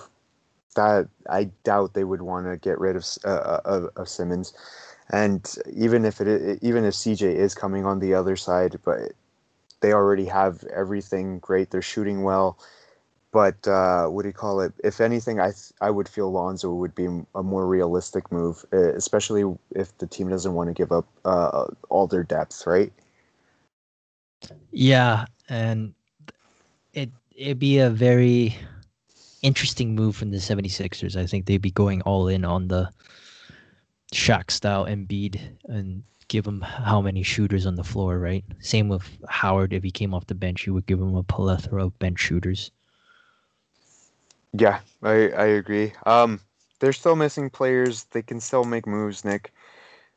That 0.74 1.08
I 1.28 1.44
doubt 1.64 1.94
they 1.94 2.04
would 2.04 2.22
want 2.22 2.46
to 2.46 2.56
get 2.56 2.78
rid 2.78 2.96
of 2.96 3.06
uh, 3.24 3.60
of, 3.64 3.88
of 3.96 4.08
Simmons, 4.08 4.52
and 5.10 5.54
even 5.72 6.04
if 6.04 6.20
it 6.20 6.58
even 6.62 6.84
if 6.84 6.94
CJ 6.94 7.34
is 7.34 7.54
coming 7.54 7.86
on 7.86 7.98
the 7.98 8.14
other 8.14 8.36
side, 8.36 8.78
but 8.84 9.12
they 9.80 9.92
already 9.92 10.26
have 10.26 10.64
everything 10.64 11.38
great. 11.38 11.70
They're 11.70 11.82
shooting 11.82 12.22
well 12.22 12.58
but 13.32 13.66
uh, 13.68 14.06
what 14.06 14.22
do 14.22 14.28
you 14.28 14.34
call 14.34 14.60
it? 14.60 14.72
If 14.82 15.00
anything, 15.00 15.40
I 15.40 15.46
th- 15.46 15.72
I 15.80 15.90
would 15.90 16.08
feel 16.08 16.30
Lonzo 16.30 16.72
would 16.72 16.94
be 16.94 17.06
a 17.34 17.42
more 17.42 17.66
realistic 17.66 18.30
move, 18.32 18.64
especially 18.72 19.44
if 19.72 19.96
the 19.98 20.06
team 20.06 20.28
doesn't 20.28 20.54
want 20.54 20.68
to 20.68 20.74
give 20.74 20.92
up 20.92 21.06
uh, 21.24 21.66
all 21.88 22.06
their 22.06 22.22
depth, 22.22 22.66
right? 22.66 22.92
Yeah, 24.70 25.26
and 25.48 25.94
it 26.92 27.10
it'd 27.34 27.58
be 27.58 27.78
a 27.78 27.90
very 27.90 28.56
interesting 29.42 29.94
move 29.94 30.16
from 30.16 30.30
the 30.30 30.38
76ers. 30.38 31.16
I 31.16 31.26
think 31.26 31.46
they'd 31.46 31.58
be 31.58 31.70
going 31.70 32.02
all 32.02 32.28
in 32.28 32.44
on 32.44 32.68
the 32.68 32.90
Shaq 34.12 34.50
style 34.50 34.86
Embiid 34.86 35.40
and 35.66 36.02
give 36.28 36.46
him 36.46 36.60
how 36.60 37.00
many 37.00 37.22
shooters 37.22 37.66
on 37.66 37.76
the 37.76 37.84
floor, 37.84 38.18
right? 38.18 38.44
Same 38.60 38.88
with 38.88 39.08
Howard. 39.28 39.72
If 39.72 39.82
he 39.82 39.90
came 39.90 40.14
off 40.14 40.26
the 40.26 40.34
bench, 40.34 40.66
you 40.66 40.74
would 40.74 40.86
give 40.86 41.00
him 41.00 41.14
a 41.14 41.22
plethora 41.22 41.84
of 41.84 41.98
bench 41.98 42.18
shooters. 42.18 42.70
Yeah, 44.52 44.80
I 45.02 45.28
I 45.30 45.46
agree. 45.46 45.92
Um, 46.04 46.40
they're 46.80 46.92
still 46.92 47.16
missing 47.16 47.50
players. 47.50 48.04
They 48.04 48.22
can 48.22 48.40
still 48.40 48.64
make 48.64 48.86
moves, 48.86 49.24
Nick. 49.24 49.52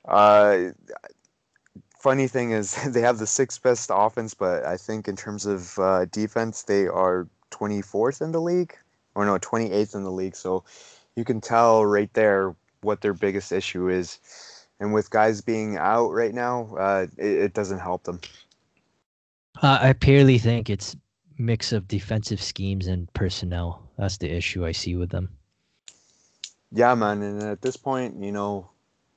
Uh, 0.05 0.71
funny 1.99 2.27
thing 2.27 2.51
is 2.51 2.75
they 2.87 3.01
have 3.01 3.19
the 3.19 3.27
sixth 3.27 3.61
best 3.61 3.91
offense, 3.93 4.33
but 4.33 4.65
I 4.65 4.77
think 4.77 5.07
in 5.07 5.15
terms 5.15 5.45
of 5.45 5.77
uh, 5.79 6.05
defense, 6.05 6.63
they 6.63 6.87
are 6.87 7.27
24th 7.51 8.21
in 8.21 8.31
the 8.31 8.41
league, 8.41 8.75
or 9.15 9.25
no, 9.25 9.37
28th 9.37 9.95
in 9.95 10.03
the 10.03 10.11
league. 10.11 10.35
So 10.35 10.63
you 11.15 11.25
can 11.25 11.41
tell 11.41 11.85
right 11.85 12.11
there 12.13 12.55
what 12.81 13.01
their 13.01 13.13
biggest 13.13 13.51
issue 13.51 13.89
is. 13.89 14.19
And 14.79 14.93
with 14.93 15.09
guys 15.09 15.41
being 15.41 15.75
out 15.75 16.11
right 16.11 16.33
now, 16.33 16.73
uh, 16.77 17.07
it, 17.17 17.25
it 17.25 17.53
doesn't 17.53 17.79
help 17.79 18.03
them. 18.03 18.21
Uh, 19.61 19.79
I 19.81 19.93
purely 19.93 20.37
think 20.37 20.69
it's 20.69 20.95
mix 21.37 21.73
of 21.73 21.87
defensive 21.87 22.41
schemes 22.41 22.87
and 22.87 23.11
personnel. 23.13 23.88
That's 23.99 24.15
the 24.17 24.31
issue 24.31 24.65
I 24.65 24.71
see 24.71 24.95
with 24.95 25.09
them. 25.09 25.27
Yeah, 26.71 26.95
man. 26.95 27.21
And 27.21 27.43
at 27.43 27.61
this 27.61 27.75
point, 27.75 28.23
you 28.23 28.31
know, 28.31 28.69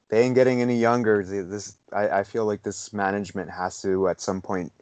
they 0.08 0.22
ain't 0.24 0.34
getting 0.34 0.60
any 0.60 0.76
younger. 0.76 1.22
This, 1.22 1.76
I, 1.92 2.08
I 2.08 2.24
feel 2.24 2.46
like 2.46 2.64
this 2.64 2.92
management 2.92 3.48
has 3.50 3.80
to 3.82 4.08
at 4.08 4.20
some 4.20 4.42
point 4.42 4.72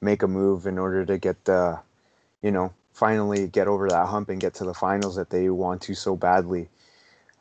make 0.00 0.22
a 0.22 0.28
move 0.28 0.66
in 0.66 0.78
order 0.78 1.04
to 1.04 1.18
get 1.18 1.44
the, 1.44 1.78
you 2.40 2.50
know, 2.50 2.72
finally 2.94 3.48
get 3.48 3.68
over 3.68 3.86
that 3.90 4.06
hump 4.06 4.30
and 4.30 4.40
get 4.40 4.54
to 4.54 4.64
the 4.64 4.72
finals 4.72 5.16
that 5.16 5.28
they 5.28 5.50
want 5.50 5.82
to 5.82 5.94
so 5.94 6.16
badly. 6.16 6.70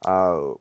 Uh, 0.05 0.55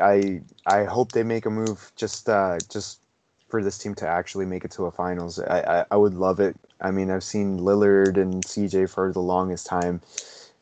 I 0.00 0.40
I 0.66 0.84
hope 0.84 1.12
they 1.12 1.22
make 1.24 1.44
a 1.44 1.50
move 1.50 1.92
just 1.94 2.26
uh, 2.28 2.58
just 2.70 3.00
for 3.48 3.62
this 3.62 3.76
team 3.78 3.94
to 3.96 4.08
actually 4.08 4.46
make 4.46 4.64
it 4.64 4.70
to 4.72 4.86
a 4.86 4.90
finals. 4.90 5.38
I, 5.38 5.60
I, 5.60 5.84
I 5.90 5.96
would 5.96 6.14
love 6.14 6.40
it. 6.40 6.56
I 6.80 6.90
mean, 6.90 7.10
I've 7.10 7.22
seen 7.22 7.60
Lillard 7.60 8.16
and 8.16 8.42
CJ 8.44 8.90
for 8.90 9.12
the 9.12 9.20
longest 9.20 9.66
time. 9.66 10.00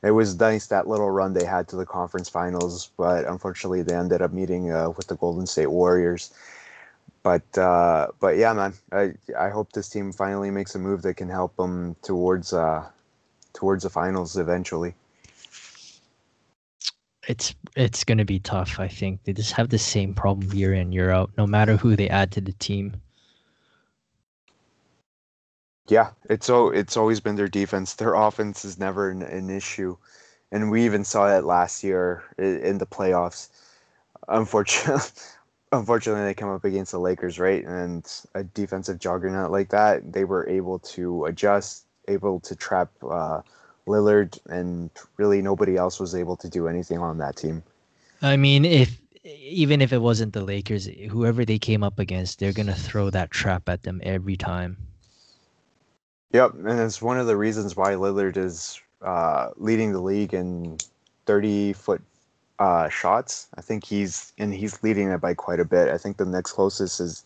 It 0.02 0.10
was 0.10 0.38
nice 0.38 0.66
that 0.66 0.88
little 0.88 1.10
run 1.10 1.32
they 1.32 1.44
had 1.44 1.68
to 1.68 1.76
the 1.76 1.86
conference 1.86 2.28
finals, 2.28 2.90
but 2.96 3.24
unfortunately 3.24 3.82
they 3.82 3.94
ended 3.94 4.20
up 4.20 4.32
meeting 4.32 4.72
uh, 4.72 4.90
with 4.90 5.06
the 5.06 5.16
Golden 5.16 5.46
State 5.46 5.70
Warriors. 5.70 6.32
But 7.22 7.56
uh, 7.56 8.08
but 8.18 8.36
yeah, 8.36 8.52
man, 8.52 8.74
I 8.90 9.14
I 9.38 9.50
hope 9.50 9.72
this 9.72 9.88
team 9.88 10.10
finally 10.10 10.50
makes 10.50 10.74
a 10.74 10.78
move 10.80 11.02
that 11.02 11.14
can 11.14 11.28
help 11.28 11.54
them 11.56 11.94
towards 12.02 12.52
uh, 12.52 12.84
towards 13.52 13.84
the 13.84 13.90
finals 13.90 14.36
eventually 14.36 14.94
it's 17.28 17.54
it's 17.76 18.04
to 18.04 18.24
be 18.24 18.40
tough. 18.40 18.80
I 18.80 18.88
think 18.88 19.22
they 19.24 19.32
just 19.32 19.52
have 19.52 19.68
the 19.68 19.78
same 19.78 20.14
problem 20.14 20.52
year 20.52 20.74
in 20.74 20.92
year 20.92 21.10
out, 21.10 21.30
no 21.36 21.46
matter 21.46 21.76
who 21.76 21.96
they 21.96 22.08
add 22.08 22.32
to 22.32 22.40
the 22.40 22.52
team. 22.52 23.00
Yeah, 25.88 26.10
it's 26.30 26.46
so 26.46 26.70
it's 26.70 26.96
always 26.96 27.20
been 27.20 27.36
their 27.36 27.48
defense. 27.48 27.94
Their 28.02 28.14
offense 28.14 28.64
is 28.64 28.78
never 28.78 29.10
an, 29.10 29.22
an 29.22 29.50
issue, 29.50 29.96
and 30.50 30.70
we 30.70 30.84
even 30.84 31.04
saw 31.04 31.36
it 31.36 31.44
last 31.44 31.82
year 31.82 32.22
in, 32.38 32.60
in 32.60 32.78
the 32.78 32.86
playoffs. 32.86 33.48
Unfortunately, 34.28 35.02
unfortunately, 35.72 36.24
they 36.24 36.34
come 36.34 36.50
up 36.50 36.64
against 36.64 36.92
the 36.92 37.00
Lakers, 37.00 37.38
right? 37.38 37.64
And 37.64 38.06
a 38.34 38.44
defensive 38.44 38.98
juggernaut 38.98 39.50
like 39.50 39.70
that, 39.70 40.12
they 40.12 40.24
were 40.24 40.48
able 40.48 40.78
to 40.80 41.24
adjust, 41.26 41.84
able 42.08 42.40
to 42.40 42.54
trap. 42.56 42.90
Uh, 43.02 43.42
Lillard, 43.86 44.38
and 44.46 44.90
really 45.16 45.42
nobody 45.42 45.76
else 45.76 45.98
was 45.98 46.14
able 46.14 46.36
to 46.36 46.48
do 46.48 46.68
anything 46.68 46.98
on 46.98 47.18
that 47.18 47.36
team. 47.36 47.62
I 48.20 48.36
mean, 48.36 48.64
if 48.64 49.00
even 49.24 49.80
if 49.80 49.92
it 49.92 49.98
wasn't 49.98 50.32
the 50.32 50.44
Lakers, 50.44 50.86
whoever 51.10 51.44
they 51.44 51.58
came 51.58 51.82
up 51.82 51.98
against, 51.98 52.38
they're 52.38 52.52
gonna 52.52 52.74
throw 52.74 53.10
that 53.10 53.30
trap 53.30 53.68
at 53.68 53.82
them 53.82 54.00
every 54.04 54.36
time. 54.36 54.76
Yep, 56.32 56.54
and 56.54 56.80
it's 56.80 57.02
one 57.02 57.18
of 57.18 57.26
the 57.26 57.36
reasons 57.36 57.76
why 57.76 57.92
Lillard 57.92 58.36
is 58.36 58.80
uh, 59.02 59.50
leading 59.56 59.92
the 59.92 60.00
league 60.00 60.32
in 60.34 60.78
thirty 61.26 61.74
foot 61.74 62.02
uh, 62.58 62.88
shots. 62.88 63.48
I 63.56 63.60
think 63.60 63.84
he's 63.84 64.32
and 64.38 64.54
he's 64.54 64.82
leading 64.82 65.10
it 65.10 65.20
by 65.20 65.34
quite 65.34 65.60
a 65.60 65.64
bit. 65.64 65.88
I 65.88 65.98
think 65.98 66.16
the 66.16 66.24
next 66.24 66.52
closest 66.52 67.00
is 67.00 67.22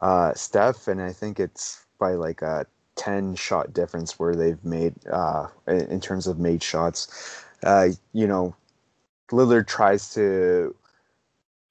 uh, 0.00 0.34
Steph, 0.34 0.86
and 0.88 1.02
I 1.02 1.12
think 1.12 1.40
it's 1.40 1.84
by 1.98 2.12
like 2.14 2.42
a 2.42 2.66
10 2.96 3.34
shot 3.34 3.72
difference 3.72 4.18
where 4.18 4.34
they've 4.34 4.64
made 4.64 4.94
uh, 5.10 5.48
in 5.66 6.00
terms 6.00 6.26
of 6.26 6.38
made 6.38 6.62
shots. 6.62 7.44
Uh, 7.64 7.88
you 8.12 8.26
know, 8.26 8.54
Lillard 9.30 9.66
tries 9.66 10.12
to 10.14 10.74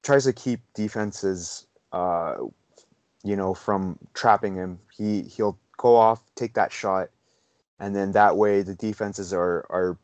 tries 0.04 0.26
to 0.26 0.34
keep 0.34 0.62
defenses, 0.74 1.68
uh, 1.94 2.36
you 3.24 3.36
know, 3.36 3.54
from 3.54 3.98
trapping 4.14 4.56
him. 4.56 4.80
He 4.96 5.24
he'll 5.24 5.58
go 5.78 5.96
off, 5.96 6.22
take 6.36 6.54
that 6.56 6.72
shot, 6.72 7.10
and 7.80 7.96
then 7.96 8.12
that 8.14 8.38
way 8.38 8.62
the 8.62 8.76
defenses 8.76 9.34
are 9.34 9.66
are 9.70 9.98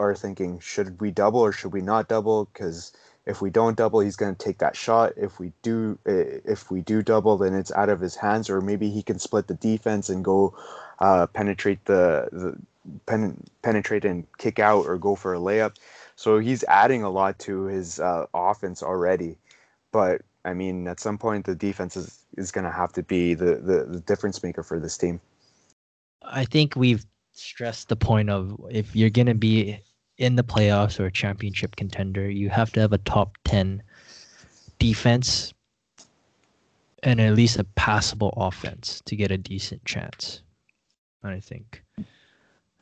are 0.00 0.14
thinking, 0.14 0.58
should 0.58 1.00
we 1.00 1.10
double 1.10 1.40
or 1.40 1.52
should 1.52 1.72
we 1.72 1.80
not 1.80 2.08
double? 2.08 2.46
Because 2.46 2.92
if 3.26 3.40
we 3.40 3.50
don't 3.50 3.76
double, 3.76 4.00
he's 4.00 4.16
going 4.16 4.34
to 4.34 4.44
take 4.44 4.58
that 4.58 4.76
shot. 4.76 5.12
If 5.16 5.38
we 5.38 5.52
do, 5.62 5.98
if 6.04 6.70
we 6.70 6.80
do 6.82 7.02
double, 7.02 7.38
then 7.38 7.54
it's 7.54 7.72
out 7.72 7.88
of 7.88 8.00
his 8.00 8.16
hands, 8.16 8.50
or 8.50 8.60
maybe 8.60 8.90
he 8.90 9.02
can 9.02 9.18
split 9.18 9.46
the 9.46 9.54
defense 9.54 10.08
and 10.08 10.24
go 10.24 10.54
uh, 10.98 11.26
penetrate 11.28 11.84
the 11.86 12.28
the 12.32 12.58
pen, 13.06 13.42
penetrate 13.62 14.04
and 14.04 14.26
kick 14.38 14.58
out, 14.58 14.86
or 14.86 14.98
go 14.98 15.14
for 15.14 15.34
a 15.34 15.38
layup. 15.38 15.76
So 16.16 16.38
he's 16.38 16.64
adding 16.64 17.02
a 17.02 17.10
lot 17.10 17.38
to 17.40 17.64
his 17.64 17.98
uh, 17.98 18.26
offense 18.34 18.82
already. 18.82 19.38
But 19.90 20.22
I 20.44 20.52
mean, 20.52 20.86
at 20.88 21.00
some 21.00 21.16
point, 21.16 21.46
the 21.46 21.54
defense 21.54 21.96
is, 21.96 22.24
is 22.36 22.50
going 22.50 22.64
to 22.64 22.70
have 22.70 22.92
to 22.94 23.02
be 23.02 23.34
the, 23.34 23.56
the 23.56 23.86
the 23.88 24.00
difference 24.00 24.42
maker 24.42 24.62
for 24.62 24.78
this 24.78 24.98
team. 24.98 25.20
I 26.22 26.44
think 26.44 26.76
we've 26.76 27.04
stressed 27.32 27.88
the 27.88 27.96
point 27.96 28.30
of 28.30 28.58
if 28.70 28.94
you're 28.94 29.10
going 29.10 29.26
to 29.26 29.34
be 29.34 29.80
in 30.18 30.36
the 30.36 30.44
playoffs 30.44 31.00
or 31.00 31.06
a 31.06 31.12
championship 31.12 31.76
contender, 31.76 32.30
you 32.30 32.48
have 32.48 32.72
to 32.72 32.80
have 32.80 32.92
a 32.92 32.98
top 32.98 33.36
10 33.44 33.82
defense 34.78 35.52
and 37.02 37.20
at 37.20 37.34
least 37.34 37.58
a 37.58 37.64
passable 37.64 38.32
offense 38.36 39.02
to 39.04 39.16
get 39.16 39.30
a 39.30 39.36
decent 39.38 39.84
chance. 39.84 40.40
I 41.22 41.40
think 41.40 41.82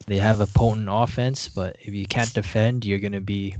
they 0.06 0.18
have 0.18 0.40
a 0.40 0.46
potent 0.46 0.88
offense, 0.90 1.48
but 1.48 1.76
if 1.80 1.94
you 1.94 2.06
can't 2.06 2.32
defend, 2.34 2.84
you're 2.84 2.98
going 2.98 3.12
to 3.12 3.20
be 3.20 3.56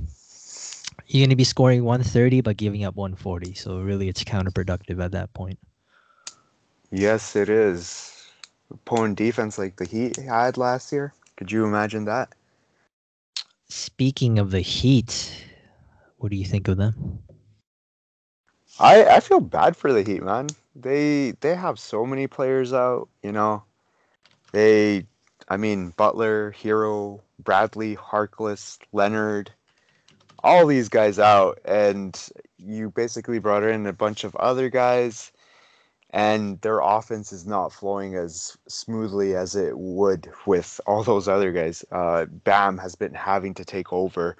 you're 1.07 1.21
going 1.21 1.29
to 1.29 1.35
be 1.35 1.43
scoring 1.43 1.83
130 1.83 2.41
but 2.41 2.57
giving 2.57 2.83
up 2.83 2.95
140. 2.95 3.53
So 3.53 3.79
really 3.79 4.09
it's 4.09 4.23
counterproductive 4.23 5.03
at 5.03 5.11
that 5.11 5.33
point. 5.33 5.59
Yes, 6.91 7.35
it 7.35 7.49
is. 7.49 8.29
Potent 8.85 9.17
defense 9.17 9.57
like 9.57 9.77
the 9.77 9.85
Heat 9.85 10.17
had 10.17 10.57
last 10.57 10.91
year. 10.91 11.13
Could 11.37 11.51
you 11.51 11.65
imagine 11.65 12.05
that? 12.05 12.33
Speaking 13.69 14.37
of 14.39 14.51
the 14.51 14.61
Heat, 14.61 15.45
what 16.17 16.29
do 16.29 16.37
you 16.37 16.45
think 16.45 16.67
of 16.67 16.77
them? 16.77 17.19
I 18.79 19.05
I 19.05 19.19
feel 19.19 19.39
bad 19.39 19.75
for 19.75 19.91
the 19.93 20.03
Heat, 20.03 20.23
man. 20.23 20.49
They 20.75 21.31
they 21.41 21.55
have 21.55 21.79
so 21.79 22.05
many 22.05 22.27
players 22.27 22.73
out, 22.73 23.09
you 23.21 23.31
know. 23.31 23.63
They 24.51 25.05
I 25.49 25.57
mean, 25.57 25.89
Butler, 25.97 26.53
Herro, 26.53 27.21
Bradley, 27.39 27.95
Harkless, 27.95 28.77
Leonard, 28.91 29.51
all 30.43 30.65
these 30.67 30.89
guys 30.89 31.19
out, 31.19 31.59
and 31.65 32.29
you 32.57 32.91
basically 32.91 33.39
brought 33.39 33.63
in 33.63 33.85
a 33.85 33.93
bunch 33.93 34.23
of 34.23 34.35
other 34.35 34.69
guys, 34.69 35.31
and 36.09 36.59
their 36.61 36.79
offense 36.79 37.31
is 37.31 37.45
not 37.45 37.71
flowing 37.71 38.15
as 38.15 38.57
smoothly 38.67 39.35
as 39.35 39.55
it 39.55 39.77
would 39.77 40.29
with 40.45 40.79
all 40.85 41.03
those 41.03 41.27
other 41.27 41.51
guys. 41.51 41.83
Uh, 41.91 42.25
Bam 42.25 42.77
has 42.77 42.95
been 42.95 43.13
having 43.13 43.53
to 43.55 43.65
take 43.65 43.91
over. 43.91 44.37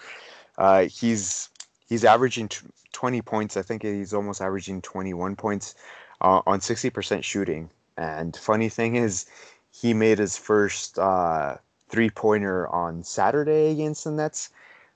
Uh, 0.58 0.84
he's 0.84 1.50
he's 1.88 2.06
averaging 2.06 2.50
20 2.92 3.22
points. 3.22 3.58
I 3.58 3.62
think 3.62 3.82
he's 3.82 4.13
almost 4.13 4.42
averaging 4.42 4.82
21 4.82 5.36
points 5.36 5.76
uh, 6.22 6.42
on 6.46 6.60
60% 6.60 7.24
shooting. 7.24 7.70
And 7.98 8.36
funny 8.36 8.70
thing 8.70 8.96
is, 8.96 9.26
he 9.72 9.94
made 9.94 10.20
his 10.20 10.38
first 10.38 11.00
uh, 11.00 11.58
three 11.89 12.10
pointer 12.10 12.68
on 12.68 13.04
Saturday 13.04 13.72
against 13.72 14.04
the 14.04 14.12
Nets. 14.12 14.50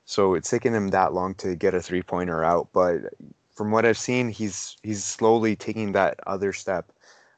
So 0.08 0.36
it's 0.36 0.50
taken 0.50 0.74
him 0.74 0.88
that 0.90 1.14
long 1.14 1.36
to 1.36 1.54
get 1.54 1.74
a 1.74 1.82
three 1.82 2.02
pointer 2.02 2.42
out. 2.42 2.70
But 2.72 3.14
from 3.54 3.72
what 3.72 3.86
I've 3.86 3.98
seen, 3.98 4.30
he's 4.30 4.78
he's 4.82 5.04
slowly 5.04 5.56
taking 5.56 5.92
that 5.92 6.18
other 6.26 6.54
step. 6.54 6.94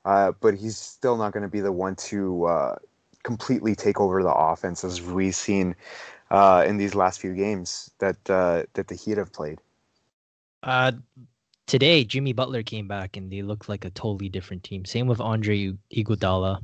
Uh, 0.06 0.34
but 0.40 0.54
he's 0.54 0.78
still 0.78 1.18
not 1.18 1.34
going 1.34 1.42
to 1.42 1.50
be 1.50 1.62
the 1.62 1.72
one 1.72 1.96
to 1.96 2.46
uh, 2.46 2.76
completely 3.24 3.76
take 3.76 4.00
over 4.00 4.22
the 4.22 4.34
offense 4.34 4.84
as 4.84 5.02
we've 5.02 5.36
seen 5.36 5.76
uh, 6.30 6.64
in 6.66 6.78
these 6.78 6.94
last 6.94 7.20
few 7.20 7.34
games 7.34 7.90
that 7.98 8.18
uh, 8.30 8.64
that 8.74 8.88
the 8.88 8.96
Heat 8.96 9.18
have 9.18 9.34
played. 9.34 9.58
Uh, 10.62 10.92
today, 11.66 12.04
Jimmy 12.04 12.34
Butler 12.34 12.62
came 12.62 12.88
back 12.88 13.18
and 13.18 13.32
they 13.32 13.42
looked 13.42 13.68
like 13.68 13.84
a 13.84 13.90
totally 13.90 14.30
different 14.30 14.64
team. 14.64 14.86
Same 14.86 15.08
with 15.08 15.20
Andre 15.20 15.74
Iguodala. 15.92 16.62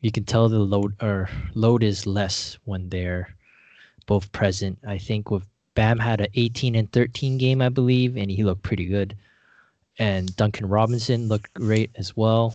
You 0.00 0.10
can 0.10 0.24
tell 0.24 0.48
the 0.48 0.60
load 0.60 0.94
or 1.02 1.28
load 1.54 1.82
is 1.82 2.06
less 2.06 2.56
when 2.64 2.88
they're 2.88 3.36
both 4.02 4.30
present. 4.32 4.78
I 4.86 4.98
think 4.98 5.30
with 5.30 5.46
Bam 5.74 5.98
had 5.98 6.20
an 6.20 6.28
18 6.34 6.74
and 6.74 6.90
13 6.92 7.38
game, 7.38 7.62
I 7.62 7.68
believe, 7.68 8.16
and 8.16 8.30
he 8.30 8.44
looked 8.44 8.62
pretty 8.62 8.86
good. 8.86 9.16
And 9.98 10.34
Duncan 10.36 10.68
Robinson 10.68 11.28
looked 11.28 11.52
great 11.54 11.90
as 11.96 12.16
well. 12.16 12.54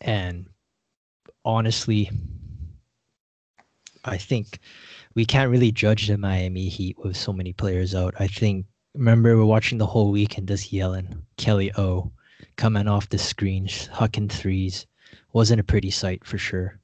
And 0.00 0.46
honestly, 1.44 2.10
I 4.04 4.16
think 4.18 4.58
we 5.14 5.24
can't 5.24 5.50
really 5.50 5.72
judge 5.72 6.08
the 6.08 6.18
Miami 6.18 6.68
Heat 6.68 6.98
with 6.98 7.16
so 7.16 7.32
many 7.32 7.52
players 7.52 7.94
out. 7.94 8.14
I 8.18 8.26
think 8.26 8.66
remember 8.94 9.36
we're 9.36 9.44
watching 9.44 9.78
the 9.78 9.86
whole 9.86 10.10
week 10.10 10.38
and 10.38 10.48
just 10.48 10.72
yelling 10.72 11.22
Kelly 11.36 11.72
O 11.76 12.10
coming 12.56 12.88
off 12.88 13.08
the 13.08 13.18
screen, 13.18 13.66
hucking 13.66 14.30
threes. 14.30 14.86
Wasn't 15.32 15.60
a 15.60 15.64
pretty 15.64 15.90
sight 15.90 16.24
for 16.24 16.38
sure. 16.38 16.78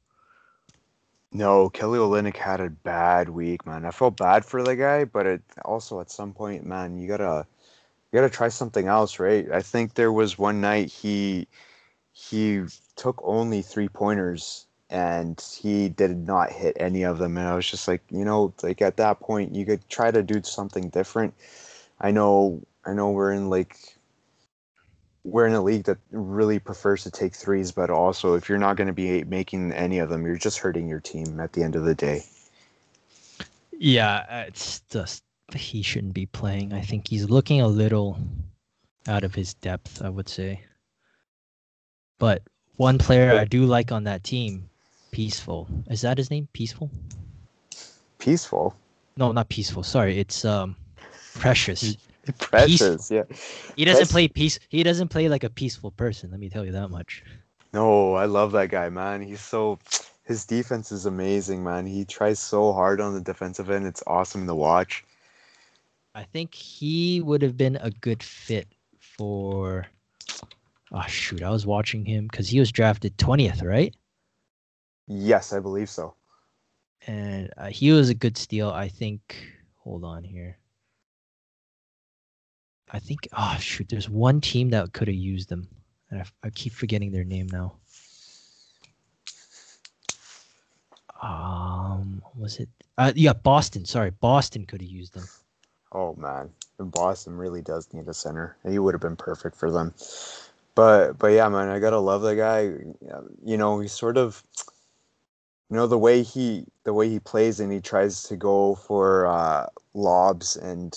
No, 1.33 1.69
Kelly 1.69 1.99
Olynyk 1.99 2.37
had 2.37 2.61
a 2.61 2.71
bad 2.71 3.29
week, 3.29 3.67
man. 3.67 3.85
I 3.85 3.91
felt 3.91 4.17
bad 4.17 4.45
for 4.45 4.63
the 4.63 4.77
guy, 4.77 5.05
but 5.05 5.27
it 5.27 5.43
also 5.65 6.01
at 6.01 6.11
some 6.11 6.33
point, 6.33 6.65
man, 6.65 6.99
you 6.99 7.07
gotta 7.09 7.47
you 8.13 8.19
gotta 8.21 8.31
try 8.31 8.49
something 8.49 8.89
else, 8.89 9.19
right? 9.21 9.51
I 9.53 9.63
think 9.63 9.95
there 9.95 10.13
was 10.13 10.39
one 10.39 10.61
night 10.61 10.91
he 10.91 11.49
he 12.13 12.65
took 12.97 13.21
only 13.25 13.63
three 13.63 13.89
pointers 13.89 14.67
and 14.91 15.41
he 15.61 15.89
did 15.91 16.17
not 16.19 16.53
hit 16.53 16.77
any 16.81 17.05
of 17.05 17.19
them. 17.19 17.37
And 17.39 17.49
I 17.49 17.57
was 17.57 17.71
just 17.71 17.89
like, 17.89 18.03
you 18.11 18.25
know, 18.25 18.55
like 18.63 18.83
at 18.83 18.97
that 18.99 19.21
point, 19.21 19.55
you 19.55 19.67
could 19.67 19.89
try 19.91 20.11
to 20.13 20.23
do 20.23 20.43
something 20.45 20.91
different. 20.91 21.35
I 22.01 22.11
know, 22.13 22.63
I 22.87 22.95
know, 22.95 23.11
we're 23.13 23.33
in 23.33 23.51
like 23.51 23.98
we're 25.25 25.47
in 25.47 25.55
a 25.55 25.63
league 25.63 25.85
that 25.85 25.99
really 26.11 26.59
prefers 26.59 27.03
to 27.05 27.11
take 27.11 27.35
threes, 27.35 27.73
but 27.73 27.91
also 27.91 28.35
if 28.35 28.49
you're 28.49 28.59
not 28.59 28.77
going 28.77 28.87
to 28.87 28.93
be 28.93 29.25
making 29.25 29.73
any 29.73 29.99
of 29.99 30.09
them, 30.09 30.25
you're 30.25 30.37
just 30.37 30.59
hurting 30.59 30.89
your 30.89 31.01
team 31.01 31.41
at 31.41 31.53
the 31.53 31.63
end 31.63 31.77
of 31.77 31.85
the 31.85 31.95
day. 31.95 32.25
Yeah, 33.73 34.45
it's 34.45 34.81
just 34.91 35.23
he 35.55 35.83
shouldn't 35.83 36.15
be 36.15 36.27
playing. 36.27 36.73
I 36.73 36.81
think 36.81 37.09
he's 37.09 37.29
looking 37.29 37.61
a 37.61 37.69
little 37.69 38.19
out 39.07 39.25
of 39.25 39.35
his 39.35 39.55
depth, 39.55 40.03
I 40.03 40.09
would 40.09 40.29
say. 40.29 40.63
But 42.19 42.43
one 42.77 42.99
player 42.99 43.39
I 43.39 43.45
do 43.45 43.65
like 43.65 43.93
on 43.93 44.05
that 44.05 44.25
team, 44.25 44.69
Peaceful. 45.11 45.69
Is 45.89 46.03
that 46.03 46.19
his 46.19 46.31
name? 46.31 46.49
Peaceful? 46.53 46.91
Peaceful? 48.19 48.77
No, 49.17 49.33
not 49.33 49.49
Peaceful. 49.49 49.83
Sorry, 49.83 50.19
it's 50.19 50.45
um 50.45 50.77
Precious. 51.35 51.97
Precious, 52.39 53.11
yeah. 53.11 53.25
He 53.77 53.85
doesn't 53.85 54.11
play 54.11 54.29
peace. 54.29 54.59
He 54.69 54.83
doesn't 54.83 55.09
play 55.09 55.29
like 55.29 55.45
a 55.45 55.51
peaceful 55.51 55.91
person. 55.91 56.31
Let 56.31 56.41
me 56.41 56.49
tell 56.49 56.65
you 56.65 56.73
that 56.73 56.89
much. 56.89 57.23
No, 57.73 58.15
I 58.15 58.25
love 58.25 58.53
that 58.53 58.71
guy, 58.71 58.89
man. 58.89 59.23
He's 59.23 59.41
so 59.41 59.79
his 60.25 60.45
defense 60.45 60.93
is 60.93 61.07
amazing, 61.07 61.65
man. 61.65 61.87
He 61.87 62.05
tries 62.05 62.39
so 62.39 62.73
hard 62.73 63.01
on 63.01 63.15
the 63.15 63.21
defensive 63.21 63.71
end. 63.71 63.87
It's 63.87 64.03
awesome 64.07 64.47
to 64.47 64.55
watch. 64.55 65.05
I 66.15 66.25
think 66.25 66.55
he 66.55 67.21
would 67.21 67.43
have 67.43 67.57
been 67.57 67.77
a 67.77 67.91
good 67.91 68.23
fit 68.23 68.69
for. 68.99 69.87
Oh 70.91 71.05
shoot! 71.07 71.43
I 71.43 71.51
was 71.51 71.67
watching 71.67 72.05
him 72.05 72.27
because 72.31 72.49
he 72.49 72.59
was 72.59 72.73
drafted 72.73 73.17
twentieth, 73.19 73.63
right? 73.63 73.95
Yes, 75.07 75.53
I 75.53 75.61
believe 75.61 75.89
so. 75.89 76.15
And 77.07 77.51
uh, 77.57 77.69
he 77.69 77.93
was 77.93 78.09
a 78.09 78.15
good 78.15 78.37
steal. 78.37 78.71
I 78.71 78.89
think. 78.89 79.55
Hold 79.85 80.05
on 80.05 80.25
here. 80.25 80.59
I 82.91 82.99
think. 82.99 83.29
Oh 83.37 83.57
shoot! 83.61 83.89
There's 83.89 84.09
one 84.09 84.41
team 84.41 84.71
that 84.71 84.93
could 84.93 85.09
have 85.09 85.17
used 85.17 85.49
them, 85.49 85.69
and 86.11 86.23
I, 86.23 86.25
I 86.45 86.51
keep 86.51 86.73
forgetting 86.73 87.13
their 87.13 87.25
name 87.25 87.49
now. 87.49 87.75
Um, 91.23 92.23
was 92.37 92.59
it? 92.59 92.69
Uh, 92.97 93.13
yeah, 93.15 93.33
Boston. 93.33 93.85
Sorry, 93.85 94.11
Boston 94.11 94.67
could 94.67 94.81
have 94.81 94.91
used 94.91 95.15
them. 95.15 95.25
Oh 95.93 96.15
man, 96.17 96.51
Boston 96.79 97.37
really 97.37 97.63
does 97.63 97.89
need 97.93 98.09
a 98.09 98.15
center. 98.15 98.57
He 98.67 98.79
would 98.79 98.95
have 98.95 99.01
been 99.01 99.17
perfect 99.17 99.57
for 99.57 99.71
them. 99.71 99.95
But 100.75 101.19
but 101.19 101.29
yeah, 101.29 101.49
man, 101.49 101.69
I 101.69 101.79
gotta 101.79 101.99
love 101.99 102.23
the 102.23 102.37
guy. 102.37 102.73
You 103.45 103.57
know, 103.57 103.81
he's 103.81 103.93
sort 103.93 104.17
of, 104.17 104.43
you 105.71 105.77
know, 105.77 105.87
the 105.87 105.99
way 105.99 106.23
he 106.23 106.67
the 106.85 106.95
way 106.95 107.09
he 107.09 107.19
plays 107.19 107.61
and 107.61 107.73
he 107.73 107.81
tries 107.81 108.23
to 108.25 108.37
go 108.37 108.77
for 108.77 109.27
uh, 109.27 109.67
lobs 109.95 110.57
and 110.57 110.97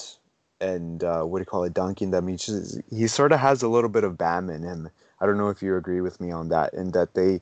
and 0.61 1.03
uh, 1.03 1.23
what 1.23 1.39
do 1.39 1.41
you 1.41 1.45
call 1.45 1.63
it, 1.63 1.73
dunking 1.73 2.11
them. 2.11 2.27
He 2.27 2.37
just 2.37 2.79
he 2.89 3.07
sort 3.07 3.31
of 3.31 3.39
has 3.39 3.61
a 3.63 3.67
little 3.67 3.89
bit 3.89 4.03
of 4.03 4.17
Bam 4.17 4.49
in 4.49 4.63
him. 4.63 4.89
I 5.19 5.25
don't 5.25 5.37
know 5.37 5.49
if 5.49 5.61
you 5.61 5.75
agree 5.75 6.01
with 6.01 6.21
me 6.21 6.31
on 6.31 6.49
that, 6.49 6.73
and 6.73 6.93
that 6.93 7.15
they. 7.15 7.41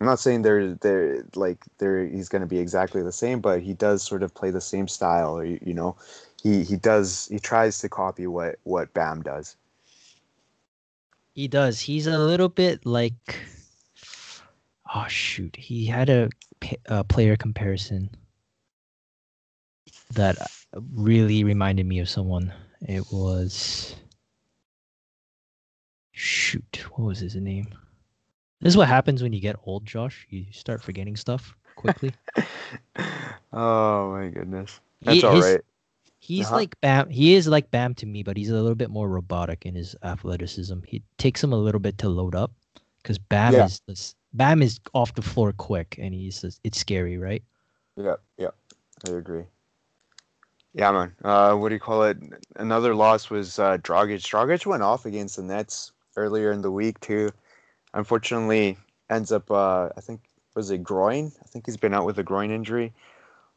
I'm 0.00 0.06
not 0.06 0.20
saying 0.20 0.42
they're 0.42 0.74
they're 0.74 1.24
like 1.34 1.64
they're 1.78 2.06
he's 2.06 2.28
going 2.28 2.40
to 2.40 2.46
be 2.46 2.58
exactly 2.58 3.02
the 3.02 3.12
same, 3.12 3.40
but 3.40 3.62
he 3.62 3.74
does 3.74 4.02
sort 4.02 4.22
of 4.22 4.34
play 4.34 4.50
the 4.50 4.60
same 4.60 4.88
style. 4.88 5.36
Or, 5.36 5.44
you 5.44 5.74
know, 5.74 5.96
he 6.42 6.62
he 6.64 6.76
does 6.76 7.28
he 7.30 7.38
tries 7.38 7.78
to 7.80 7.88
copy 7.88 8.26
what 8.26 8.56
what 8.64 8.92
Bam 8.94 9.22
does. 9.22 9.56
He 11.34 11.48
does. 11.48 11.80
He's 11.80 12.06
a 12.06 12.18
little 12.18 12.48
bit 12.48 12.86
like. 12.86 13.38
Oh 14.94 15.06
shoot! 15.08 15.56
He 15.56 15.86
had 15.86 16.08
a, 16.08 16.28
a 16.86 17.02
player 17.02 17.36
comparison 17.36 18.10
that 20.14 20.36
really 20.92 21.44
reminded 21.44 21.86
me 21.86 21.98
of 22.00 22.08
someone. 22.08 22.52
It 22.82 23.04
was 23.10 23.96
shoot, 26.12 26.84
what 26.92 27.06
was 27.06 27.18
his 27.18 27.36
name? 27.36 27.68
This 28.60 28.72
is 28.72 28.76
what 28.76 28.88
happens 28.88 29.22
when 29.22 29.32
you 29.32 29.40
get 29.40 29.56
old, 29.64 29.84
Josh. 29.84 30.26
You 30.30 30.46
start 30.50 30.82
forgetting 30.82 31.16
stuff 31.16 31.54
quickly. 31.76 32.12
oh 33.52 34.12
my 34.12 34.28
goodness, 34.28 34.80
that's 35.02 35.18
he, 35.18 35.24
all 35.24 35.36
his, 35.36 35.44
right. 35.44 35.60
He's 36.18 36.46
uh-huh. 36.46 36.56
like 36.56 36.80
Bam. 36.80 37.10
He 37.10 37.34
is 37.34 37.46
like 37.46 37.70
Bam 37.70 37.94
to 37.96 38.06
me, 38.06 38.22
but 38.22 38.36
he's 38.36 38.50
a 38.50 38.54
little 38.54 38.74
bit 38.74 38.90
more 38.90 39.08
robotic 39.08 39.66
in 39.66 39.74
his 39.74 39.94
athleticism. 40.02 40.78
He 40.86 41.02
takes 41.18 41.44
him 41.44 41.52
a 41.52 41.58
little 41.58 41.80
bit 41.80 41.98
to 41.98 42.08
load 42.08 42.34
up 42.34 42.50
because 43.02 43.18
Bam 43.18 43.52
yeah. 43.52 43.66
is 43.66 43.80
this, 43.86 44.14
Bam 44.32 44.62
is 44.62 44.80
off 44.94 45.14
the 45.14 45.22
floor 45.22 45.52
quick, 45.52 45.96
and 46.00 46.14
he's 46.14 46.44
it's 46.64 46.78
scary, 46.78 47.18
right? 47.18 47.42
Yeah, 47.96 48.16
yeah, 48.38 48.50
I 49.06 49.12
agree. 49.12 49.44
Yeah, 50.76 50.92
man. 50.92 51.14
Uh, 51.24 51.54
what 51.54 51.70
do 51.70 51.74
you 51.74 51.80
call 51.80 52.02
it? 52.02 52.18
Another 52.56 52.94
loss 52.94 53.30
was 53.30 53.58
uh, 53.58 53.78
Dragic. 53.78 54.20
Dragic 54.20 54.66
went 54.66 54.82
off 54.82 55.06
against 55.06 55.36
the 55.36 55.42
Nets 55.42 55.90
earlier 56.16 56.52
in 56.52 56.60
the 56.60 56.70
week 56.70 57.00
too. 57.00 57.30
Unfortunately, 57.94 58.76
ends 59.08 59.32
up. 59.32 59.50
Uh, 59.50 59.88
I 59.96 60.02
think 60.02 60.20
was 60.54 60.70
it 60.70 60.84
groin? 60.84 61.32
I 61.42 61.46
think 61.46 61.64
he's 61.64 61.78
been 61.78 61.94
out 61.94 62.04
with 62.04 62.18
a 62.18 62.22
groin 62.22 62.50
injury. 62.50 62.92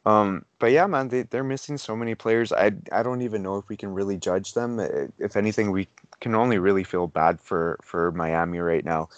Um, 0.06 0.46
but 0.60 0.72
yeah, 0.72 0.88
man, 0.88 1.10
they 1.10 1.24
they're 1.24 1.44
missing 1.44 1.78
so 1.78 1.94
many 1.94 2.16
players. 2.16 2.54
I 2.54 2.72
I 2.94 3.04
don't 3.04 3.22
even 3.22 3.44
know 3.44 3.58
if 3.58 3.68
we 3.68 3.76
can 3.76 3.94
really 3.94 4.16
judge 4.18 4.54
them. 4.54 4.80
If 5.20 5.36
anything, 5.36 5.72
we 5.72 5.90
can 6.22 6.36
only 6.36 6.58
really 6.58 6.86
feel 6.86 7.08
bad 7.08 7.42
for 7.42 7.78
for 7.84 8.14
Miami 8.14 8.60
right 8.60 8.86
now, 8.86 9.10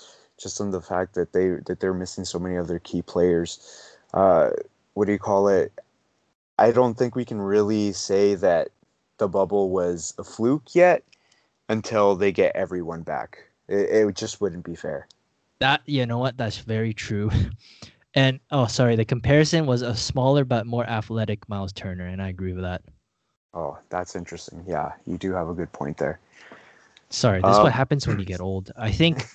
just 0.42 0.60
on 0.60 0.72
the 0.72 0.82
fact 0.82 1.14
that 1.14 1.34
they 1.34 1.50
that 1.68 1.80
they're 1.80 1.94
missing 1.94 2.26
so 2.26 2.40
many 2.40 2.56
of 2.56 2.68
their 2.68 2.80
key 2.80 3.04
players. 3.04 3.60
Uh, 4.12 4.50
what 4.96 5.06
do 5.06 5.12
you 5.12 5.20
call 5.20 5.48
it? 5.50 5.72
I 6.62 6.72
don't 6.72 6.96
think 6.96 7.16
we 7.16 7.26
can 7.26 7.42
really 7.42 7.92
say 7.92 8.36
that 8.36 8.70
the 9.18 9.28
bubble 9.28 9.72
was 9.72 10.14
a 10.20 10.24
fluke 10.24 10.76
yet 10.76 11.04
until 11.70 12.16
they 12.16 12.32
get 12.32 12.56
everyone 12.56 13.02
back. 13.02 13.40
It, 13.68 13.90
it 13.90 14.16
just 14.16 14.40
wouldn't 14.40 14.64
be 14.64 14.76
fair. 14.76 15.08
That 15.58 15.82
you 15.88 16.06
know 16.06 16.20
what? 16.20 16.38
That's 16.38 16.60
very 16.60 16.94
true. 16.94 17.32
And 18.14 18.42
oh, 18.52 18.68
sorry, 18.68 18.98
the 18.98 19.06
comparison 19.06 19.66
was 19.66 19.82
a 19.84 19.96
smaller 19.96 20.44
but 20.44 20.66
more 20.66 20.84
athletic 20.84 21.48
Miles 21.48 21.72
Turner, 21.72 22.06
and 22.08 22.22
I 22.22 22.28
agree 22.28 22.52
with 22.52 22.64
that. 22.64 22.82
Oh, 23.54 23.78
that's 23.88 24.18
interesting. 24.18 24.66
Yeah, 24.68 24.92
you 25.08 25.18
do 25.18 25.32
have 25.32 25.48
a 25.48 25.54
good 25.54 25.72
point 25.72 25.96
there. 25.96 26.20
Sorry, 27.10 27.40
this 27.42 27.54
is 27.54 27.60
what 27.60 27.68
um, 27.68 27.72
happens 27.72 28.06
when 28.06 28.20
you 28.20 28.26
get 28.26 28.42
old. 28.50 28.70
I 28.76 28.92
think. 28.92 29.26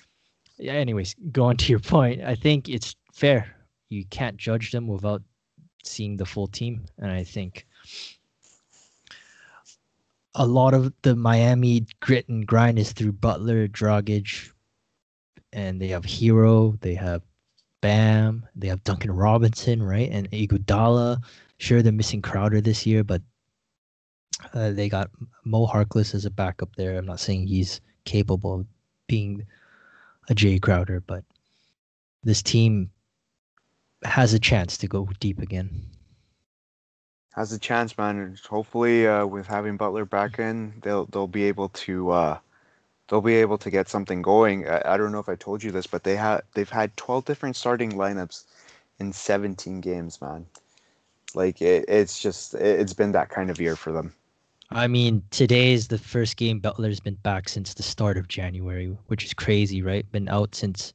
Yeah. 0.59 0.73
Anyways, 0.73 1.15
going 1.31 1.57
to 1.57 1.71
your 1.71 1.79
point, 1.79 2.21
I 2.21 2.35
think 2.35 2.69
it's 2.69 2.95
fair. 3.13 3.51
You 3.89 4.05
can't 4.05 4.37
judge 4.37 4.71
them 4.71 4.85
without 4.85 5.23
seeing 5.87 6.17
the 6.17 6.25
full 6.25 6.47
team, 6.47 6.85
and 6.97 7.11
I 7.11 7.23
think 7.23 7.65
a 10.35 10.45
lot 10.45 10.73
of 10.73 10.93
the 11.01 11.15
Miami 11.15 11.85
grit 11.99 12.29
and 12.29 12.45
grind 12.45 12.77
is 12.77 12.93
through 12.93 13.13
Butler, 13.13 13.67
Dragic, 13.67 14.51
and 15.51 15.81
they 15.81 15.87
have 15.87 16.03
Herro, 16.03 16.79
they 16.81 16.93
have 16.93 17.23
Bam, 17.81 18.45
they 18.55 18.67
have 18.67 18.83
Duncan 18.83 19.11
Robinson, 19.11 19.81
right, 19.81 20.09
and 20.11 20.29
Iguodala. 20.31 21.23
Sure, 21.57 21.81
they're 21.81 21.91
missing 21.91 22.21
Crowder 22.21 22.61
this 22.61 22.85
year, 22.85 23.03
but 23.03 23.21
uh, 24.53 24.71
they 24.71 24.89
got 24.89 25.09
Mo 25.43 25.65
Harkless 25.65 26.13
as 26.13 26.25
a 26.25 26.31
backup 26.31 26.75
there. 26.75 26.97
I'm 26.97 27.05
not 27.05 27.19
saying 27.19 27.47
he's 27.47 27.81
capable 28.05 28.61
of 28.61 28.67
being 29.07 29.45
a 30.29 30.35
Jae 30.35 30.61
Crowder, 30.61 31.01
but 31.01 31.23
this 32.23 32.43
team 32.43 32.91
has 34.03 34.33
a 34.33 34.39
chance 34.39 34.77
to 34.77 34.87
go 34.87 35.09
deep 35.19 35.39
again 35.39 35.87
has 37.37 37.53
a 37.53 37.59
chance, 37.59 37.95
man. 37.99 38.35
Hopefully, 38.49 39.07
uh, 39.07 39.23
with 39.25 39.45
having 39.45 39.77
Butler 39.77 40.05
back 40.05 40.39
in, 40.39 40.73
they'll 40.81 41.05
they'll 41.05 41.27
be 41.27 41.43
able 41.43 41.69
to 41.69 42.09
uh, 42.09 42.39
they'll 43.07 43.21
be 43.21 43.35
able 43.35 43.59
to 43.59 43.69
get 43.69 43.87
something 43.87 44.23
going. 44.23 44.67
I, 44.67 44.81
I 44.93 44.97
don't 44.97 45.11
know 45.11 45.19
if 45.19 45.29
I 45.29 45.35
told 45.35 45.63
you 45.63 45.71
this, 45.71 45.85
but 45.85 46.03
they 46.03 46.15
have 46.15 46.41
they've 46.55 46.69
had 46.69 46.97
twelve 46.97 47.25
different 47.25 47.55
starting 47.55 47.91
lineups 47.91 48.45
in 48.99 49.13
seventeen 49.13 49.81
games, 49.81 50.19
man. 50.19 50.47
Like 51.35 51.61
it, 51.61 51.85
it's 51.87 52.19
just 52.19 52.55
it, 52.55 52.79
it's 52.79 52.93
been 52.93 53.11
that 53.11 53.29
kind 53.29 53.51
of 53.51 53.61
year 53.61 53.75
for 53.75 53.93
them. 53.93 54.15
I 54.71 54.87
mean, 54.87 55.21
today 55.29 55.73
is 55.73 55.87
the 55.87 55.99
first 55.99 56.37
game 56.37 56.59
Butler's 56.59 56.99
been 56.99 57.15
back 57.15 57.47
since 57.49 57.75
the 57.75 57.83
start 57.83 58.17
of 58.17 58.27
January, 58.27 58.87
which 59.07 59.23
is 59.23 59.33
crazy, 59.33 59.83
right? 59.83 60.11
Been 60.11 60.27
out 60.27 60.55
since 60.55 60.91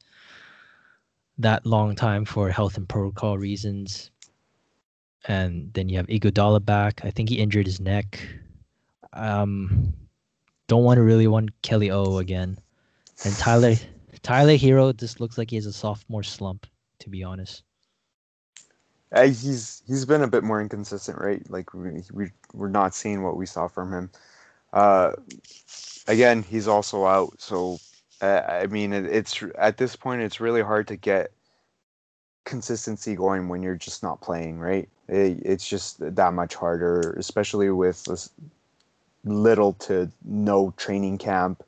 that 1.43 1.67
long 1.67 1.95
time 1.95 2.25
for 2.25 2.49
health 2.51 2.77
and 2.77 2.89
protocol 2.89 3.39
reasons 3.39 4.11
and 5.27 5.73
then 5.75 5.89
you 5.89 5.97
have 5.97 6.07
Iguodala 6.07 6.65
back. 6.65 7.05
I 7.05 7.11
think 7.11 7.29
he 7.29 7.37
injured 7.37 7.67
his 7.67 7.81
neck. 7.81 8.21
Um, 9.13 9.93
don't 10.67 10.85
want 10.85 10.99
to 10.99 11.03
really 11.03 11.27
want 11.27 11.51
Kelly 11.63 11.91
O 11.91 12.19
again, 12.19 12.59
and 13.25 13.37
Tyler 13.37 13.75
Tyler 14.23 14.57
Herro 14.57 14.97
just 14.97 15.21
looks 15.21 15.39
like 15.39 15.51
he 15.51 15.57
has 15.57 15.67
a 15.67 15.73
sophomore 15.73 16.23
slump. 16.23 16.67
To 17.01 17.11
be 17.11 17.23
honest, 17.23 17.63
uh, 19.13 19.25
he's 19.25 19.83
he's 19.87 20.05
been 20.05 20.23
a 20.23 20.29
bit 20.29 20.45
more 20.45 20.61
inconsistent, 20.61 21.19
right? 21.19 21.49
Like 21.51 21.75
we, 21.75 22.03
we 22.13 22.31
we're 22.55 22.69
not 22.69 22.95
seeing 22.95 23.23
what 23.23 23.37
we 23.37 23.47
saw 23.47 23.69
from 23.69 23.93
him. 23.93 24.11
Uh, 24.73 25.13
again, 26.09 26.43
he's 26.43 26.67
also 26.67 27.05
out, 27.05 27.35
so 27.39 27.79
I 28.23 28.67
mean, 28.69 28.93
it, 28.93 29.07
it's 29.07 29.43
at 29.59 29.77
this 29.79 29.97
point 29.97 30.23
it's 30.23 30.41
really 30.41 30.63
hard 30.63 30.89
to 30.89 30.97
get 30.97 31.33
consistency 32.45 33.15
going 33.15 33.49
when 33.49 33.63
you're 33.63 33.77
just 33.77 34.03
not 34.03 34.21
playing, 34.21 34.59
right? 34.59 34.89
It, 35.09 35.41
it's 35.45 35.69
just 35.69 35.99
that 36.01 36.33
much 36.33 36.55
harder, 36.55 37.15
especially 37.19 37.71
with 37.71 38.07
little 39.25 39.75
to 39.75 40.11
no 40.25 40.73
training 40.77 41.19
camp. 41.19 41.63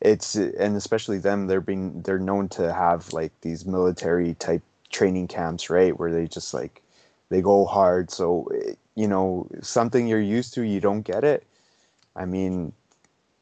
It's 0.00 0.36
and 0.36 0.76
especially 0.76 1.18
them, 1.18 1.46
they're 1.46 1.60
being 1.60 2.02
they're 2.02 2.18
known 2.18 2.48
to 2.50 2.72
have 2.72 3.12
like 3.12 3.32
these 3.40 3.64
military 3.66 4.34
type 4.34 4.62
training 4.90 5.28
camps, 5.28 5.70
right, 5.70 5.98
where 5.98 6.12
they 6.12 6.26
just 6.26 6.52
like 6.54 6.82
they 7.30 7.40
go 7.40 7.64
hard. 7.64 8.10
So 8.10 8.48
eh, 8.66 8.74
you 8.94 9.08
know 9.08 9.48
something 9.62 10.06
you're 10.06 10.20
used 10.20 10.54
to, 10.54 10.62
you 10.62 10.80
don't 10.80 11.02
get 11.02 11.24
it. 11.24 11.44
I 12.16 12.26
mean, 12.26 12.72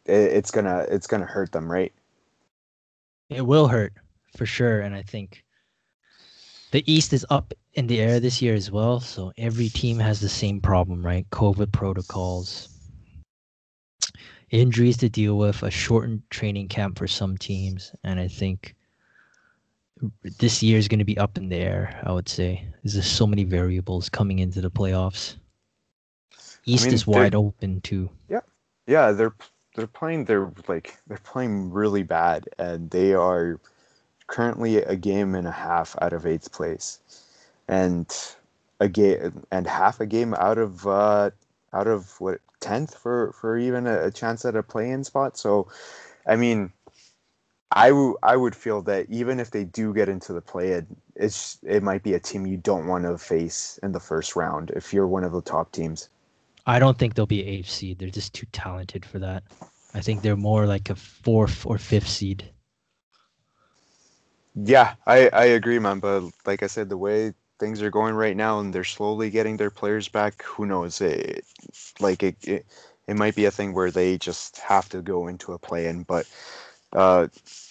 it, 0.06 0.12
it's 0.14 0.50
gonna 0.50 0.86
it's 0.90 1.06
gonna 1.06 1.26
hurt 1.26 1.52
them, 1.52 1.70
right? 1.70 1.92
It 3.34 3.46
will 3.46 3.68
hurt 3.68 3.94
for 4.36 4.46
sure, 4.46 4.80
and 4.80 4.94
I 4.94 5.02
think 5.02 5.44
the 6.70 6.82
East 6.90 7.12
is 7.12 7.26
up 7.30 7.52
in 7.74 7.86
the 7.86 8.00
air 8.00 8.20
this 8.20 8.42
year 8.42 8.54
as 8.54 8.70
well. 8.70 9.00
So 9.00 9.32
every 9.36 9.68
team 9.68 9.98
has 9.98 10.20
the 10.20 10.28
same 10.28 10.60
problem, 10.60 11.04
right? 11.04 11.28
COVID 11.30 11.72
protocols, 11.72 12.68
injuries 14.50 14.96
to 14.98 15.08
deal 15.08 15.38
with, 15.38 15.62
a 15.62 15.70
shortened 15.70 16.22
training 16.30 16.68
camp 16.68 16.98
for 16.98 17.06
some 17.06 17.36
teams, 17.36 17.92
and 18.04 18.18
I 18.20 18.28
think 18.28 18.74
this 20.38 20.62
year 20.62 20.78
is 20.78 20.88
going 20.88 20.98
to 20.98 21.04
be 21.04 21.18
up 21.18 21.38
in 21.38 21.48
the 21.48 21.56
air. 21.56 22.00
I 22.04 22.12
would 22.12 22.28
say 22.28 22.66
there's 22.82 22.94
just 22.94 23.16
so 23.16 23.26
many 23.26 23.44
variables 23.44 24.08
coming 24.08 24.40
into 24.40 24.60
the 24.60 24.70
playoffs. 24.70 25.36
East 26.64 26.84
I 26.84 26.86
mean, 26.86 26.94
is 26.94 27.06
wide 27.06 27.34
open 27.34 27.80
too. 27.80 28.10
Yeah, 28.28 28.40
yeah, 28.86 29.12
they're 29.12 29.34
they're 29.74 29.86
playing. 29.86 30.24
They're 30.24 30.52
like 30.68 30.98
they're 31.06 31.18
playing 31.18 31.70
really 31.70 32.02
bad, 32.02 32.48
and 32.58 32.90
they 32.90 33.14
are 33.14 33.58
currently 34.26 34.78
a 34.78 34.96
game 34.96 35.34
and 35.34 35.46
a 35.46 35.52
half 35.52 35.96
out 36.00 36.12
of 36.12 36.26
eighth 36.26 36.52
place, 36.52 37.00
and 37.68 38.06
a 38.80 38.88
game 38.88 39.44
and 39.50 39.66
half 39.66 40.00
a 40.00 40.06
game 40.06 40.34
out 40.34 40.58
of 40.58 40.86
uh, 40.86 41.30
out 41.72 41.86
of 41.86 42.20
what 42.20 42.40
tenth 42.60 42.94
for 42.96 43.32
for 43.32 43.58
even 43.58 43.86
a, 43.86 44.04
a 44.04 44.10
chance 44.10 44.44
at 44.44 44.56
a 44.56 44.62
play-in 44.62 45.04
spot. 45.04 45.36
So, 45.36 45.68
I 46.26 46.36
mean, 46.36 46.72
I, 47.74 47.88
w- 47.88 48.16
I 48.22 48.36
would 48.36 48.54
feel 48.54 48.82
that 48.82 49.06
even 49.08 49.40
if 49.40 49.50
they 49.50 49.64
do 49.64 49.94
get 49.94 50.08
into 50.08 50.32
the 50.32 50.40
play-in, 50.40 50.86
it's 51.16 51.58
it 51.62 51.82
might 51.82 52.02
be 52.02 52.14
a 52.14 52.20
team 52.20 52.46
you 52.46 52.58
don't 52.58 52.86
want 52.86 53.04
to 53.04 53.16
face 53.18 53.78
in 53.82 53.92
the 53.92 54.00
first 54.00 54.36
round 54.36 54.70
if 54.70 54.92
you're 54.92 55.06
one 55.06 55.24
of 55.24 55.32
the 55.32 55.42
top 55.42 55.72
teams. 55.72 56.08
I 56.66 56.78
don't 56.78 56.98
think 56.98 57.14
they'll 57.14 57.26
be 57.26 57.44
eighth 57.44 57.68
seed. 57.70 57.98
They're 57.98 58.10
just 58.10 58.34
too 58.34 58.46
talented 58.52 59.04
for 59.04 59.18
that. 59.18 59.42
I 59.94 60.00
think 60.00 60.22
they're 60.22 60.36
more 60.36 60.66
like 60.66 60.90
a 60.90 60.94
fourth 60.94 61.66
or 61.66 61.78
fifth 61.78 62.08
seed. 62.08 62.50
Yeah, 64.54 64.94
I, 65.06 65.28
I 65.30 65.44
agree, 65.46 65.78
man. 65.78 66.00
But 66.00 66.24
like 66.46 66.62
I 66.62 66.66
said, 66.66 66.88
the 66.88 66.96
way 66.96 67.32
things 67.58 67.82
are 67.82 67.90
going 67.90 68.14
right 68.14 68.36
now, 68.36 68.60
and 68.60 68.72
they're 68.72 68.84
slowly 68.84 69.30
getting 69.30 69.56
their 69.56 69.70
players 69.70 70.08
back. 70.08 70.42
Who 70.42 70.66
knows? 70.66 71.00
It, 71.00 71.44
like 72.00 72.22
it, 72.22 72.36
it, 72.44 72.66
it 73.08 73.16
might 73.16 73.34
be 73.34 73.46
a 73.46 73.50
thing 73.50 73.72
where 73.74 73.90
they 73.90 74.18
just 74.18 74.58
have 74.58 74.88
to 74.90 75.02
go 75.02 75.28
into 75.28 75.52
a 75.52 75.58
play-in. 75.58 76.04
But 76.04 76.28
uh, 76.92 77.28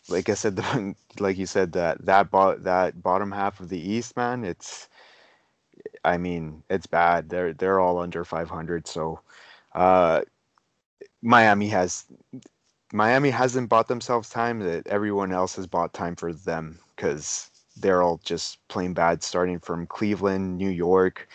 like 0.09 0.29
I 0.29 0.33
said, 0.33 0.55
the, 0.57 0.95
like 1.19 1.37
you 1.37 1.45
said, 1.45 1.73
that 1.73 2.05
that 2.05 2.31
bo- 2.31 2.57
that 2.57 3.01
bottom 3.01 3.31
half 3.31 3.59
of 3.59 3.69
the 3.69 3.79
East, 3.79 4.17
man, 4.17 4.43
it's. 4.43 4.89
I 6.03 6.17
mean, 6.17 6.63
it's 6.69 6.87
bad. 6.87 7.29
They're 7.29 7.53
they're 7.53 7.79
all 7.79 7.99
under 7.99 8.23
500. 8.23 8.87
So, 8.87 9.19
uh, 9.73 10.21
Miami 11.21 11.67
has 11.69 12.05
Miami 12.93 13.29
hasn't 13.29 13.69
bought 13.69 13.87
themselves 13.87 14.29
time 14.29 14.59
that 14.59 14.87
everyone 14.87 15.31
else 15.31 15.55
has 15.55 15.67
bought 15.67 15.93
time 15.93 16.15
for 16.15 16.33
them 16.33 16.79
because 16.95 17.49
they're 17.77 18.01
all 18.01 18.19
just 18.23 18.65
playing 18.67 18.93
bad 18.93 19.23
starting 19.23 19.59
from 19.59 19.87
Cleveland, 19.87 20.57
New 20.57 20.69
York. 20.69 21.27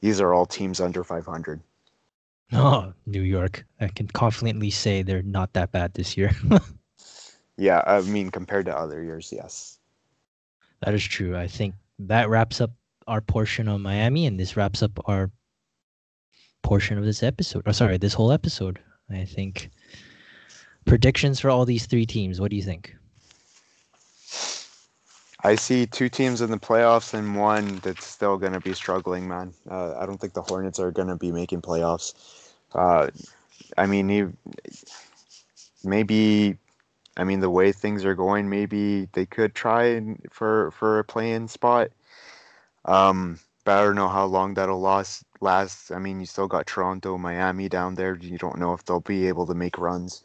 These 0.00 0.20
are 0.20 0.34
all 0.34 0.46
teams 0.46 0.80
under 0.80 1.04
500. 1.04 1.60
Oh, 2.52 2.92
New 3.06 3.22
York. 3.22 3.64
I 3.80 3.88
can 3.88 4.06
confidently 4.08 4.70
say 4.70 5.02
they're 5.02 5.22
not 5.22 5.52
that 5.54 5.72
bad 5.72 5.94
this 5.94 6.16
year. 6.16 6.32
yeah, 7.56 7.82
I 7.86 8.00
mean, 8.02 8.30
compared 8.30 8.66
to 8.66 8.76
other 8.76 9.02
years, 9.02 9.32
yes. 9.34 9.78
That 10.80 10.94
is 10.94 11.02
true. 11.02 11.36
I 11.36 11.46
think 11.46 11.74
that 12.00 12.28
wraps 12.28 12.60
up 12.60 12.72
our 13.06 13.20
portion 13.20 13.68
on 13.68 13.82
Miami, 13.82 14.26
and 14.26 14.38
this 14.38 14.56
wraps 14.56 14.82
up 14.82 14.92
our 15.06 15.30
portion 16.62 16.98
of 16.98 17.04
this 17.04 17.22
episode. 17.22 17.62
Oh, 17.66 17.72
sorry, 17.72 17.98
this 17.98 18.14
whole 18.14 18.32
episode. 18.32 18.78
I 19.10 19.24
think 19.24 19.70
predictions 20.86 21.40
for 21.40 21.50
all 21.50 21.64
these 21.64 21.86
three 21.86 22.06
teams. 22.06 22.40
What 22.40 22.50
do 22.50 22.56
you 22.56 22.62
think? 22.62 22.94
I 25.46 25.56
see 25.56 25.84
two 25.84 26.08
teams 26.08 26.40
in 26.40 26.50
the 26.50 26.56
playoffs 26.56 27.12
and 27.12 27.36
one 27.36 27.76
that's 27.82 28.06
still 28.06 28.38
going 28.38 28.54
to 28.54 28.60
be 28.60 28.72
struggling, 28.72 29.28
man. 29.28 29.52
Uh, 29.70 29.94
I 29.98 30.06
don't 30.06 30.18
think 30.18 30.32
the 30.32 30.40
Hornets 30.40 30.80
are 30.80 30.90
going 30.90 31.08
to 31.08 31.16
be 31.16 31.30
making 31.30 31.60
playoffs. 31.60 32.14
Uh, 32.72 33.10
I 33.76 33.84
mean, 33.86 34.34
maybe, 35.84 36.56
I 37.18 37.24
mean, 37.24 37.40
the 37.40 37.50
way 37.50 37.72
things 37.72 38.06
are 38.06 38.14
going, 38.14 38.48
maybe 38.48 39.06
they 39.12 39.26
could 39.26 39.54
try 39.54 40.16
for 40.30 40.70
for 40.70 40.98
a 40.98 41.04
play-in 41.04 41.46
spot. 41.46 41.90
Um, 42.84 43.38
but 43.64 43.78
I 43.78 43.84
don't 43.84 43.96
know 43.96 44.08
how 44.08 44.26
long 44.26 44.54
that'll 44.54 44.80
last. 44.80 45.24
Last, 45.40 45.90
I 45.92 45.98
mean, 45.98 46.20
you 46.20 46.26
still 46.26 46.48
got 46.48 46.66
Toronto, 46.66 47.18
Miami 47.18 47.68
down 47.68 47.96
there. 47.96 48.16
You 48.16 48.38
don't 48.38 48.58
know 48.58 48.72
if 48.72 48.84
they'll 48.84 49.00
be 49.00 49.28
able 49.28 49.46
to 49.46 49.54
make 49.54 49.76
runs. 49.76 50.22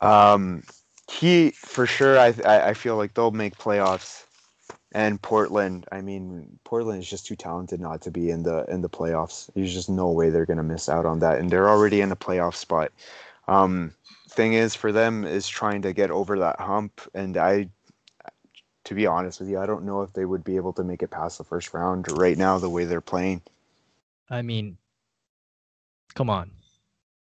Um, 0.00 0.64
he 1.10 1.50
for 1.50 1.86
sure. 1.86 2.18
I, 2.18 2.28
I 2.44 2.74
feel 2.74 2.96
like 2.96 3.14
they'll 3.14 3.30
make 3.30 3.56
playoffs. 3.58 4.24
And 4.92 5.22
Portland, 5.22 5.86
I 5.92 6.00
mean, 6.00 6.58
Portland 6.64 7.00
is 7.00 7.08
just 7.08 7.26
too 7.26 7.36
talented 7.36 7.80
not 7.80 8.00
to 8.02 8.10
be 8.10 8.30
in 8.30 8.42
the 8.42 8.64
in 8.64 8.82
the 8.82 8.88
playoffs. 8.88 9.48
There's 9.54 9.72
just 9.72 9.88
no 9.88 10.10
way 10.10 10.30
they're 10.30 10.46
gonna 10.46 10.64
miss 10.64 10.88
out 10.88 11.06
on 11.06 11.20
that, 11.20 11.38
and 11.38 11.48
they're 11.50 11.68
already 11.68 12.00
in 12.00 12.10
a 12.10 12.16
playoff 12.16 12.56
spot. 12.56 12.90
Um, 13.46 13.94
thing 14.28 14.54
is, 14.54 14.74
for 14.74 14.90
them 14.90 15.24
is 15.24 15.48
trying 15.48 15.82
to 15.82 15.92
get 15.92 16.10
over 16.10 16.38
that 16.40 16.58
hump, 16.58 17.00
and 17.14 17.36
I, 17.36 17.68
to 18.84 18.94
be 18.94 19.06
honest 19.06 19.40
with 19.40 19.48
you, 19.48 19.58
I 19.58 19.66
don't 19.66 19.84
know 19.84 20.02
if 20.02 20.12
they 20.12 20.24
would 20.24 20.44
be 20.44 20.56
able 20.56 20.72
to 20.74 20.84
make 20.84 21.02
it 21.02 21.10
past 21.10 21.38
the 21.38 21.44
first 21.44 21.72
round 21.74 22.08
right 22.08 22.36
now 22.38 22.58
the 22.58 22.70
way 22.70 22.84
they're 22.84 23.00
playing. 23.00 23.42
I 24.30 24.42
mean, 24.42 24.78
come 26.14 26.30
on. 26.30 26.52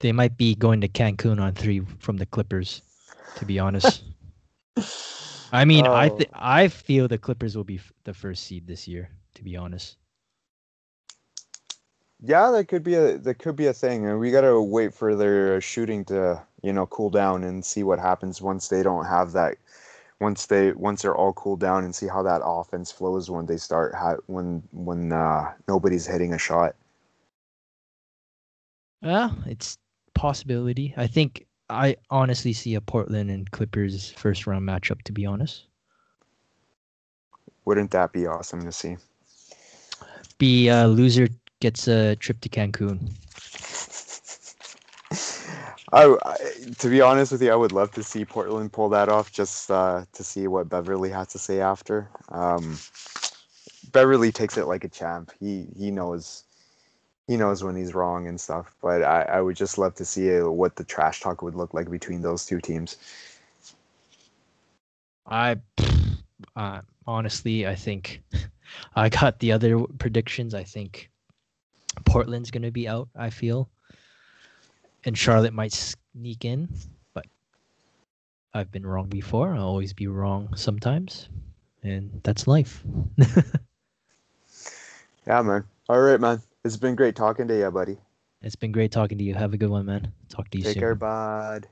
They 0.00 0.12
might 0.12 0.36
be 0.36 0.55
going 0.55 0.80
to 0.80 0.88
Cancun 0.88 1.40
on 1.40 1.55
three 1.55 1.80
from 1.80 2.16
the 2.18 2.26
Clippers, 2.26 2.82
to 3.36 3.44
be 3.46 3.59
honest. 3.59 4.02
I 5.52 5.64
mean, 5.64 5.86
I 5.86 6.09
Oh. 6.09 6.11
th- 6.11 6.30
I 6.32 6.68
feel 6.68 7.09
the 7.09 7.18
Clippers 7.18 7.57
will 7.57 7.64
be 7.64 7.76
f- 7.76 7.92
the 8.05 8.14
first 8.14 8.44
seed 8.44 8.66
this 8.66 8.88
year, 8.88 9.11
to 9.34 9.42
be 9.44 9.57
honest. 9.57 9.96
Yeah, 12.20 12.50
that 12.52 12.68
could 12.68 12.82
be 12.82 12.94
a 12.94 13.18
that 13.18 13.38
could 13.38 13.57
be 13.57 13.66
a 13.66 13.72
thing, 13.74 14.07
and 14.07 14.18
we 14.18 14.30
gotta 14.30 14.61
wait 14.61 14.94
for 14.94 15.14
their 15.14 15.61
shooting 15.61 16.05
to 16.07 16.42
you 16.62 16.72
know 16.72 16.86
cool 16.86 17.11
down 17.11 17.44
and 17.44 17.64
see 17.64 17.82
what 17.82 17.98
happens 17.98 18.40
once 18.42 18.68
they 18.68 18.82
don't 18.82 19.07
have 19.07 19.32
that. 19.32 19.57
Once 20.25 20.47
they 20.47 20.72
once 20.72 21.03
they're 21.03 21.14
all 21.14 21.35
cooled 21.35 21.61
down 21.61 21.85
and 21.85 21.95
see 21.95 22.07
how 22.07 22.22
that 22.22 22.41
offense 22.43 22.91
flows 22.91 23.31
when 23.31 23.45
they 23.45 23.59
start 23.59 23.95
ha- 23.95 24.16
when 24.25 24.62
when 24.72 25.12
uh, 25.12 25.53
nobody's 25.68 26.07
hitting 26.07 26.33
a 26.33 26.39
shot. 26.39 26.75
Well, 29.03 29.37
it's 29.45 29.77
possibility. 30.14 30.95
I 30.97 31.09
think 31.09 31.45
I 31.68 31.97
honestly 32.09 32.55
see 32.55 32.75
a 32.75 32.81
Portland 32.81 33.31
and 33.31 33.51
Clippers 33.51 34.12
first 34.12 34.47
round 34.47 34.66
matchup, 34.66 35.03
to 35.03 35.12
be 35.12 35.27
honest. 35.27 35.66
Wouldn't 37.66 37.91
that 37.91 38.14
be 38.14 38.27
awesome 38.27 38.62
to 38.62 38.72
see? 38.72 38.97
Be 40.39 40.68
a 40.68 40.87
loser 40.87 41.29
gets 41.61 41.87
a 41.87 42.16
trip 42.16 42.41
to 42.41 42.49
Cancun. 42.49 43.11
I, 45.95 46.16
to 46.78 46.88
be 46.88 47.01
honest 47.01 47.32
with 47.32 47.42
you, 47.42 47.53
I 47.53 47.57
would 47.57 47.72
love 47.72 47.92
to 47.92 48.03
see 48.03 48.24
Portland 48.24 48.72
pull 48.72 48.88
that 48.90 49.09
off 49.09 49.30
just 49.32 49.70
uh, 49.70 50.05
to 50.12 50.24
see 50.24 50.49
what 50.49 50.68
Beverley 50.68 51.11
has 51.11 51.28
to 51.28 51.38
say 51.38 51.61
after. 51.61 52.09
Um, 52.30 52.78
Beverley 53.92 54.32
takes 54.32 54.57
it 54.57 54.66
like 54.66 54.84
a 54.84 54.88
champ. 54.88 55.30
He 55.38 55.66
he 55.76 55.90
knows 55.90 56.45
he 57.26 57.36
knows 57.36 57.62
when 57.62 57.76
he's 57.76 57.95
wrong 57.95 58.26
and 58.26 58.40
stuff. 58.40 58.74
But 58.82 59.03
I, 59.03 59.22
I 59.22 59.40
would 59.40 59.57
just 59.57 59.78
love 59.78 59.95
to 59.97 60.05
see 60.05 60.38
uh, 60.38 60.49
what 60.49 60.76
the 60.76 60.84
trash 60.84 61.20
talk 61.20 61.42
would 61.42 61.55
look 61.55 61.74
like 61.74 61.90
between 61.90 62.22
those 62.22 62.45
two 62.45 62.61
teams. 62.61 62.97
I 65.26 65.57
uh, 66.57 66.80
honestly, 67.07 67.66
I 67.66 67.74
think 67.74 68.22
I 68.97 69.09
got 69.09 69.38
the 69.38 69.53
other 69.53 69.78
predictions. 69.99 70.55
I 70.55 70.64
think 70.64 71.11
Portland's 72.05 72.51
gonna 72.51 72.70
be 72.70 72.88
out. 72.88 73.09
I 73.16 73.30
feel, 73.30 73.70
and 75.05 75.16
Charlotte 75.16 75.52
might 75.52 75.72
sneak 75.72 76.44
in, 76.44 76.68
but 77.14 77.26
I've 78.52 78.70
been 78.70 78.86
wrong 78.86 79.09
before. 79.09 79.55
I'll 79.55 79.66
always 79.68 79.92
be 79.92 80.07
wrong 80.07 80.55
sometimes, 80.57 81.28
and 81.82 82.20
that's 82.22 82.46
life. 82.46 82.82
Yeah, 85.26 85.42
man. 85.42 85.64
All 85.88 86.00
right, 86.00 86.20
man. 86.20 86.42
It's 86.64 86.76
been 86.76 86.94
great 86.94 87.16
talking 87.16 87.48
to 87.48 87.57
you, 87.59 87.70
buddy. 87.70 87.96
it's 88.42 88.57
been 88.57 88.72
great 88.72 88.92
talking 88.92 89.18
to 89.18 89.24
you. 89.24 89.34
Have 89.34 89.55
a 89.55 89.57
good 89.57 89.70
one, 89.70 89.86
man. 89.86 90.12
Talk 90.28 90.50
to 90.50 90.59
you 90.59 90.64
Take 90.64 90.74
soon. 90.74 90.80
care, 90.80 90.94
bud. 90.94 91.66